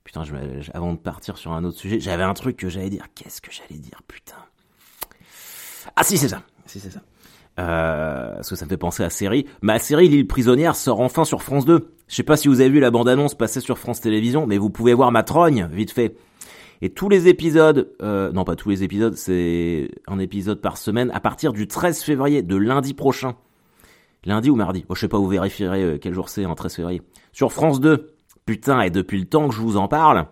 Putain, 0.05 0.23
je, 0.23 0.35
avant 0.73 0.93
de 0.93 0.99
partir 0.99 1.39
sur 1.39 1.53
un 1.53 1.65
autre 1.65 1.79
sujet, 1.79 1.99
j'avais 1.99 2.23
un 2.23 2.35
truc 2.35 2.57
que 2.57 2.69
j'allais 2.69 2.91
dire. 2.91 3.07
Qu'est-ce 3.15 3.41
que 3.41 3.51
j'allais 3.51 3.81
dire, 3.81 4.03
putain? 4.07 4.37
Ah 5.97 6.03
si, 6.05 6.19
c'est 6.19 6.29
ça. 6.29 6.43
Si, 6.67 6.79
c'est 6.79 6.91
ça. 6.91 7.01
Euh, 7.59 8.35
parce 8.35 8.51
que 8.51 8.57
ça 8.57 8.65
me 8.65 8.71
fait 8.71 8.77
penser 8.77 9.03
à 9.03 9.07
la 9.07 9.11
série. 9.11 9.47
Ma 9.63 9.79
série 9.79 10.09
L'île 10.09 10.27
prisonnière 10.27 10.77
sort 10.77 11.01
enfin 11.01 11.25
sur 11.25 11.43
France 11.43 11.65
2. 11.65 11.95
Je 12.09 12.15
sais 12.15 12.23
pas 12.23 12.37
si 12.37 12.49
vous 12.49 12.61
avez 12.61 12.71
vu 12.71 12.81
la 12.81 12.91
bande-annonce 12.91 13.35
passer 13.35 13.61
sur 13.61 13.79
France 13.79 14.01
Télévisions, 14.01 14.47
mais 14.47 14.59
vous 14.59 14.71
pouvez 14.71 14.93
voir 14.93 15.11
ma 15.13 15.23
trogne, 15.23 15.69
vite 15.73 15.93
fait. 15.93 16.17
Et 16.83 16.91
tous 16.91 17.09
les 17.09 17.29
épisodes, 17.29 17.95
euh, 18.03 18.33
non 18.33 18.45
pas 18.45 18.57
tous 18.57 18.69
les 18.69 18.83
épisodes, 18.83 19.15
c'est 19.17 19.89
un 20.07 20.19
épisode 20.19 20.61
par 20.61 20.77
semaine 20.77 21.11
à 21.15 21.21
partir 21.21 21.53
du 21.53 21.67
13 21.67 22.03
février, 22.03 22.43
de 22.43 22.57
lundi 22.57 22.93
prochain. 22.93 23.37
Lundi 24.25 24.51
ou 24.51 24.57
mardi 24.57 24.85
Je 24.89 24.99
sais 24.99 25.09
pas, 25.09 25.19
vous 25.19 25.29
vérifierez 25.29 25.83
euh, 25.83 25.99
quel 26.01 26.15
jour 26.15 26.29
c'est, 26.29 26.47
en 26.47 26.55
13 26.55 26.75
février. 26.77 27.03
Sur 27.33 27.53
France 27.53 27.81
2. 27.81 28.15
Putain, 28.47 28.83
et 28.83 28.91
depuis 28.91 29.19
le 29.19 29.27
temps 29.27 29.49
que 29.49 29.55
je 29.55 29.61
vous 29.61 29.77
en 29.77 29.89
parle. 29.89 30.27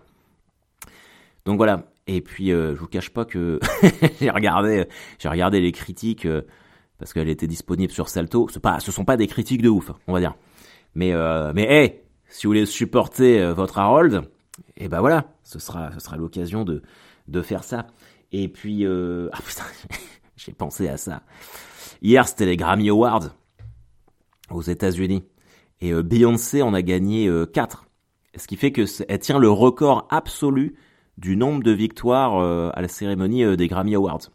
Donc 1.44 1.56
voilà. 1.56 1.86
Et 2.06 2.20
puis, 2.20 2.52
euh, 2.52 2.74
je 2.74 2.80
vous 2.80 2.88
cache 2.88 3.10
pas 3.10 3.24
que 3.24 3.58
j'ai 4.20 4.30
regardé, 4.30 4.86
j'ai 5.18 5.28
regardé 5.28 5.60
les 5.60 5.72
critiques 5.72 6.26
parce 7.02 7.12
qu'elle 7.12 7.28
était 7.28 7.48
disponible 7.48 7.92
sur 7.92 8.08
Salto. 8.08 8.46
Ce 8.48 8.60
pas, 8.60 8.78
ce 8.78 8.92
sont 8.92 9.04
pas 9.04 9.16
des 9.16 9.26
critiques 9.26 9.60
de 9.60 9.68
ouf, 9.68 9.90
on 10.06 10.12
va 10.12 10.20
dire. 10.20 10.34
Mais 10.94 11.12
euh, 11.12 11.52
mais 11.52 11.64
hey, 11.64 12.00
si 12.28 12.46
vous 12.46 12.50
voulez 12.50 12.64
supporter 12.64 13.40
euh, 13.40 13.52
votre 13.52 13.78
Harold, 13.78 14.22
et 14.76 14.84
eh 14.84 14.88
ben 14.88 15.00
voilà, 15.00 15.24
ce 15.42 15.58
sera 15.58 15.90
ce 15.92 15.98
sera 15.98 16.16
l'occasion 16.16 16.64
de 16.64 16.80
de 17.26 17.42
faire 17.42 17.64
ça. 17.64 17.88
Et 18.30 18.46
puis 18.46 18.86
euh, 18.86 19.28
ah 19.32 19.40
putain, 19.44 19.64
j'ai 20.36 20.52
pensé 20.52 20.88
à 20.88 20.96
ça. 20.96 21.22
Hier, 22.02 22.28
c'était 22.28 22.46
les 22.46 22.56
Grammy 22.56 22.88
Awards 22.88 23.30
aux 24.50 24.62
États-Unis 24.62 25.24
et 25.80 25.92
euh, 25.92 26.02
Beyoncé 26.02 26.62
en 26.62 26.74
a 26.74 26.82
gagné 26.82 27.30
4. 27.52 27.86
Ce 28.36 28.46
qui 28.46 28.56
fait 28.56 28.72
que 28.72 28.84
elle 29.08 29.18
tient 29.18 29.38
le 29.38 29.50
record 29.50 30.06
absolu 30.10 30.76
du 31.18 31.36
nombre 31.36 31.62
de 31.62 31.72
victoires 31.72 32.38
à 32.74 32.80
la 32.80 32.88
cérémonie 32.88 33.56
des 33.56 33.68
Grammy 33.68 33.94
Awards. 33.94 34.30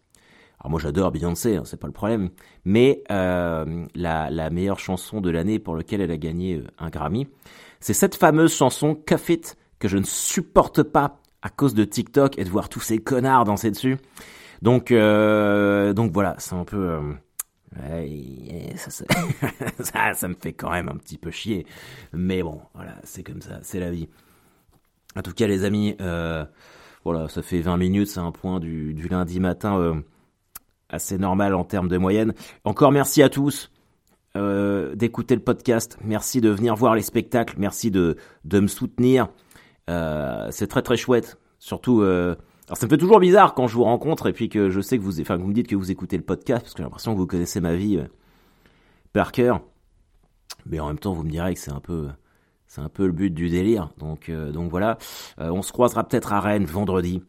Alors 0.59 0.71
moi 0.71 0.79
j'adore 0.79 1.11
Beyoncé, 1.11 1.55
hein, 1.55 1.63
c'est 1.65 1.79
pas 1.79 1.87
le 1.87 1.93
problème, 1.93 2.29
mais 2.65 3.03
euh, 3.11 3.85
la, 3.93 4.31
la, 4.31 4.49
meilleure 4.49 4.79
chanson 4.79 5.21
de 5.21 5.29
l'année 5.29 5.59
pour 5.59 5.75
laquelle 5.75 6.01
elle 6.01 6.11
a 6.11 6.17
gagné 6.17 6.55
euh, 6.55 6.67
un 6.79 6.89
Grammy, 6.89 7.27
c'est 7.79 7.93
cette 7.93 8.15
fameuse 8.15 8.55
chanson 8.55 8.95
Cuff 8.95 9.29
It 9.29 9.57
que 9.77 9.87
je 9.87 9.97
ne 9.97 10.03
supporte 10.03 10.81
pas 10.81 11.19
à 11.43 11.49
cause 11.49 11.75
de 11.75 11.83
TikTok 11.83 12.39
et 12.39 12.43
de 12.43 12.49
voir 12.49 12.69
tous 12.69 12.79
ces 12.79 12.97
connards 12.97 13.45
danser 13.45 13.69
dessus. 13.69 13.97
Donc 14.63 14.91
euh, 14.91 15.93
donc 15.93 16.11
voilà, 16.11 16.33
c'est 16.39 16.55
un 16.55 16.65
peu 16.65 16.77
euh, 16.77 17.01
ça, 18.75 20.13
ça, 20.13 20.27
me 20.27 20.35
fait 20.35 20.53
quand 20.53 20.71
même 20.71 20.89
un 20.89 20.95
petit 20.95 21.17
peu 21.17 21.31
chier, 21.31 21.65
mais 22.13 22.41
bon 22.41 22.61
voilà, 22.73 22.95
c'est 23.03 23.23
comme 23.23 23.41
ça, 23.41 23.59
c'est 23.61 23.79
la 23.79 23.91
vie. 23.91 24.07
En 25.15 25.21
tout 25.21 25.33
cas 25.33 25.47
les 25.47 25.63
amis, 25.63 25.95
euh, 25.99 26.45
voilà, 27.03 27.27
ça 27.27 27.41
fait 27.41 27.59
20 27.59 27.77
minutes, 27.77 28.07
c'est 28.07 28.19
un 28.19 28.31
point 28.31 28.59
du, 28.59 28.93
lundi 29.09 29.39
matin 29.39 30.01
assez 30.89 31.17
normal 31.17 31.53
en 31.53 31.63
termes 31.63 31.89
de 31.89 31.97
moyenne. 31.97 32.33
Encore 32.63 32.91
merci 32.91 33.21
à 33.21 33.29
tous 33.29 33.69
euh, 34.37 34.93
d'écouter 34.93 35.33
le 35.35 35.41
podcast. 35.41 35.97
Merci 36.03 36.41
de 36.41 36.49
venir 36.49 36.75
voir 36.75 36.93
les 36.93 37.01
spectacles. 37.01 37.55
Merci 37.57 37.89
de, 37.89 38.17
de 38.45 38.59
me 38.59 38.67
soutenir. 38.67 39.29
Euh, 39.89 40.47
c'est 40.51 40.67
très 40.67 40.83
très 40.83 40.95
chouette. 40.95 41.37
Surtout, 41.57 42.01
euh, 42.01 42.35
alors 42.67 42.77
ça 42.77 42.85
me 42.85 42.89
fait 42.89 42.97
toujours 42.97 43.19
bizarre 43.19 43.53
quand 43.53 43.67
je 43.67 43.75
vous 43.75 43.83
rencontre 43.83 44.27
et 44.27 44.33
puis 44.33 44.49
que 44.49 44.69
je 44.69 44.81
sais 44.81 44.97
que 44.97 45.03
vous, 45.03 45.21
enfin, 45.21 45.37
vous 45.37 45.47
me 45.47 45.53
dites 45.53 45.67
que 45.67 45.75
vous 45.75 45.91
écoutez 45.91 46.17
le 46.17 46.23
podcast 46.23 46.63
parce 46.63 46.73
que 46.73 46.77
j'ai 46.77 46.83
l'impression 46.83 47.13
que 47.13 47.17
vous 47.17 47.27
connaissez 47.27 47.61
ma 47.61 47.75
vie 47.75 47.97
euh, 47.97 48.07
par 49.13 49.31
cœur. 49.31 49.61
Mais 50.65 50.79
en 50.79 50.87
même 50.87 50.99
temps, 50.99 51.13
vous 51.13 51.23
me 51.23 51.29
direz 51.29 51.53
que 51.53 51.59
c'est 51.59 51.71
un 51.71 51.79
peu, 51.79 52.07
c'est 52.67 52.81
un 52.81 52.89
peu 52.89 53.05
le 53.05 53.13
but 53.13 53.33
du 53.33 53.49
délire. 53.49 53.89
Donc, 53.97 54.29
euh, 54.29 54.51
donc 54.51 54.69
voilà. 54.69 54.97
on 55.37 55.61
se 55.61 55.71
croisera 55.71 56.03
peut-être 56.03 56.33
à 56.33 56.41
Rennes 56.41 56.65
vendredi 56.65 57.21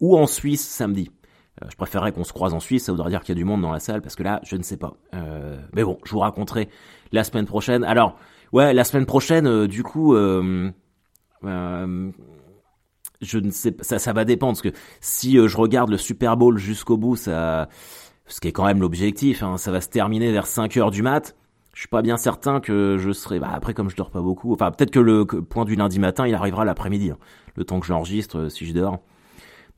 ou 0.00 0.16
en 0.16 0.28
Suisse 0.28 0.64
samedi. 0.64 1.10
Euh, 1.62 1.66
je 1.70 1.76
préférerais 1.76 2.12
qu'on 2.12 2.24
se 2.24 2.32
croise 2.32 2.54
en 2.54 2.60
Suisse, 2.60 2.84
ça 2.84 2.92
voudrait 2.92 3.10
dire 3.10 3.20
qu'il 3.20 3.34
y 3.34 3.38
a 3.38 3.40
du 3.40 3.44
monde 3.44 3.62
dans 3.62 3.72
la 3.72 3.80
salle, 3.80 4.02
parce 4.02 4.14
que 4.14 4.22
là, 4.22 4.40
je 4.44 4.56
ne 4.56 4.62
sais 4.62 4.76
pas. 4.76 4.94
Euh, 5.14 5.58
mais 5.74 5.84
bon, 5.84 5.98
je 6.04 6.12
vous 6.12 6.20
raconterai 6.20 6.68
la 7.12 7.24
semaine 7.24 7.46
prochaine. 7.46 7.84
Alors, 7.84 8.16
ouais, 8.52 8.72
la 8.72 8.84
semaine 8.84 9.06
prochaine, 9.06 9.46
euh, 9.46 9.66
du 9.66 9.82
coup, 9.82 10.14
Euh, 11.44 12.10
je 13.20 13.38
ne 13.38 13.50
sais 13.50 13.74
ça, 13.80 13.98
ça 13.98 14.12
va 14.12 14.24
dépendre 14.24 14.52
parce 14.52 14.62
que 14.62 14.76
si 15.00 15.38
euh, 15.38 15.48
je 15.48 15.56
regarde 15.56 15.90
le 15.90 15.96
Super 15.96 16.36
Bowl 16.36 16.58
jusqu'au 16.58 16.96
bout, 16.96 17.16
ça, 17.16 17.68
ce 18.26 18.40
qui 18.40 18.48
est 18.48 18.52
quand 18.52 18.66
même 18.66 18.80
l'objectif, 18.80 19.42
hein, 19.42 19.56
ça 19.58 19.72
va 19.72 19.80
se 19.80 19.88
terminer 19.88 20.30
vers 20.32 20.46
5 20.46 20.76
heures 20.76 20.90
du 20.90 21.02
mat. 21.02 21.34
Je 21.74 21.80
suis 21.82 21.88
pas 21.88 22.02
bien 22.02 22.16
certain 22.16 22.60
que 22.60 22.96
je 22.98 23.12
serai. 23.12 23.38
Bah 23.38 23.50
après, 23.52 23.72
comme 23.72 23.88
je 23.88 23.96
dors 23.96 24.10
pas 24.10 24.20
beaucoup, 24.20 24.52
enfin 24.52 24.70
peut-être 24.70 24.90
que 24.90 24.98
le 24.98 25.24
point 25.24 25.64
du 25.64 25.76
lundi 25.76 25.98
matin, 25.98 26.26
il 26.26 26.34
arrivera 26.34 26.64
l'après-midi, 26.64 27.10
hein, 27.10 27.18
le 27.54 27.64
temps 27.64 27.80
que 27.80 27.86
j'enregistre, 27.86 28.38
euh, 28.38 28.48
si 28.48 28.66
je 28.66 28.72
dors. 28.72 28.98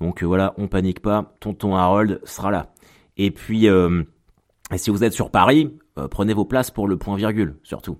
Donc 0.00 0.22
euh, 0.22 0.26
voilà, 0.26 0.55
on 0.57 0.66
panique 0.66 1.00
pas. 1.00 1.37
Tonton 1.40 1.76
Harold 1.76 2.20
sera 2.24 2.50
là. 2.50 2.72
Et 3.16 3.31
puis, 3.31 3.68
euh, 3.68 4.03
si 4.76 4.90
vous 4.90 5.05
êtes 5.05 5.12
sur 5.12 5.31
Paris, 5.31 5.79
prenez 6.11 6.33
vos 6.33 6.46
places 6.46 6.70
pour 6.70 6.88
le 6.88 6.96
point 6.96 7.16
virgule, 7.16 7.59
surtout. 7.62 7.98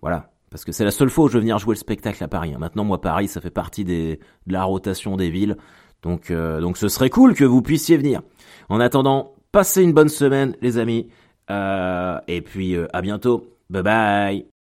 Voilà, 0.00 0.30
parce 0.50 0.64
que 0.64 0.72
c'est 0.72 0.84
la 0.84 0.90
seule 0.90 1.10
fois 1.10 1.26
où 1.26 1.28
je 1.28 1.34
vais 1.34 1.40
venir 1.40 1.58
jouer 1.58 1.74
le 1.74 1.78
spectacle 1.78 2.22
à 2.22 2.28
Paris. 2.28 2.52
Hein. 2.54 2.58
Maintenant, 2.58 2.84
moi, 2.84 3.00
Paris, 3.00 3.28
ça 3.28 3.40
fait 3.40 3.50
partie 3.50 3.84
de 3.84 4.18
la 4.46 4.64
rotation 4.64 5.16
des 5.16 5.30
villes. 5.30 5.56
Donc, 6.02 6.30
euh, 6.30 6.60
donc 6.60 6.76
ce 6.76 6.88
serait 6.88 7.10
cool 7.10 7.34
que 7.34 7.44
vous 7.44 7.62
puissiez 7.62 7.96
venir. 7.96 8.22
En 8.68 8.80
attendant, 8.80 9.34
passez 9.52 9.82
une 9.82 9.92
bonne 9.92 10.08
semaine, 10.08 10.56
les 10.60 10.78
amis. 10.78 11.08
Euh, 11.50 12.18
et 12.28 12.40
puis, 12.40 12.76
euh, 12.76 12.86
à 12.92 13.02
bientôt. 13.02 13.46
Bye 13.70 13.82
bye. 13.82 14.57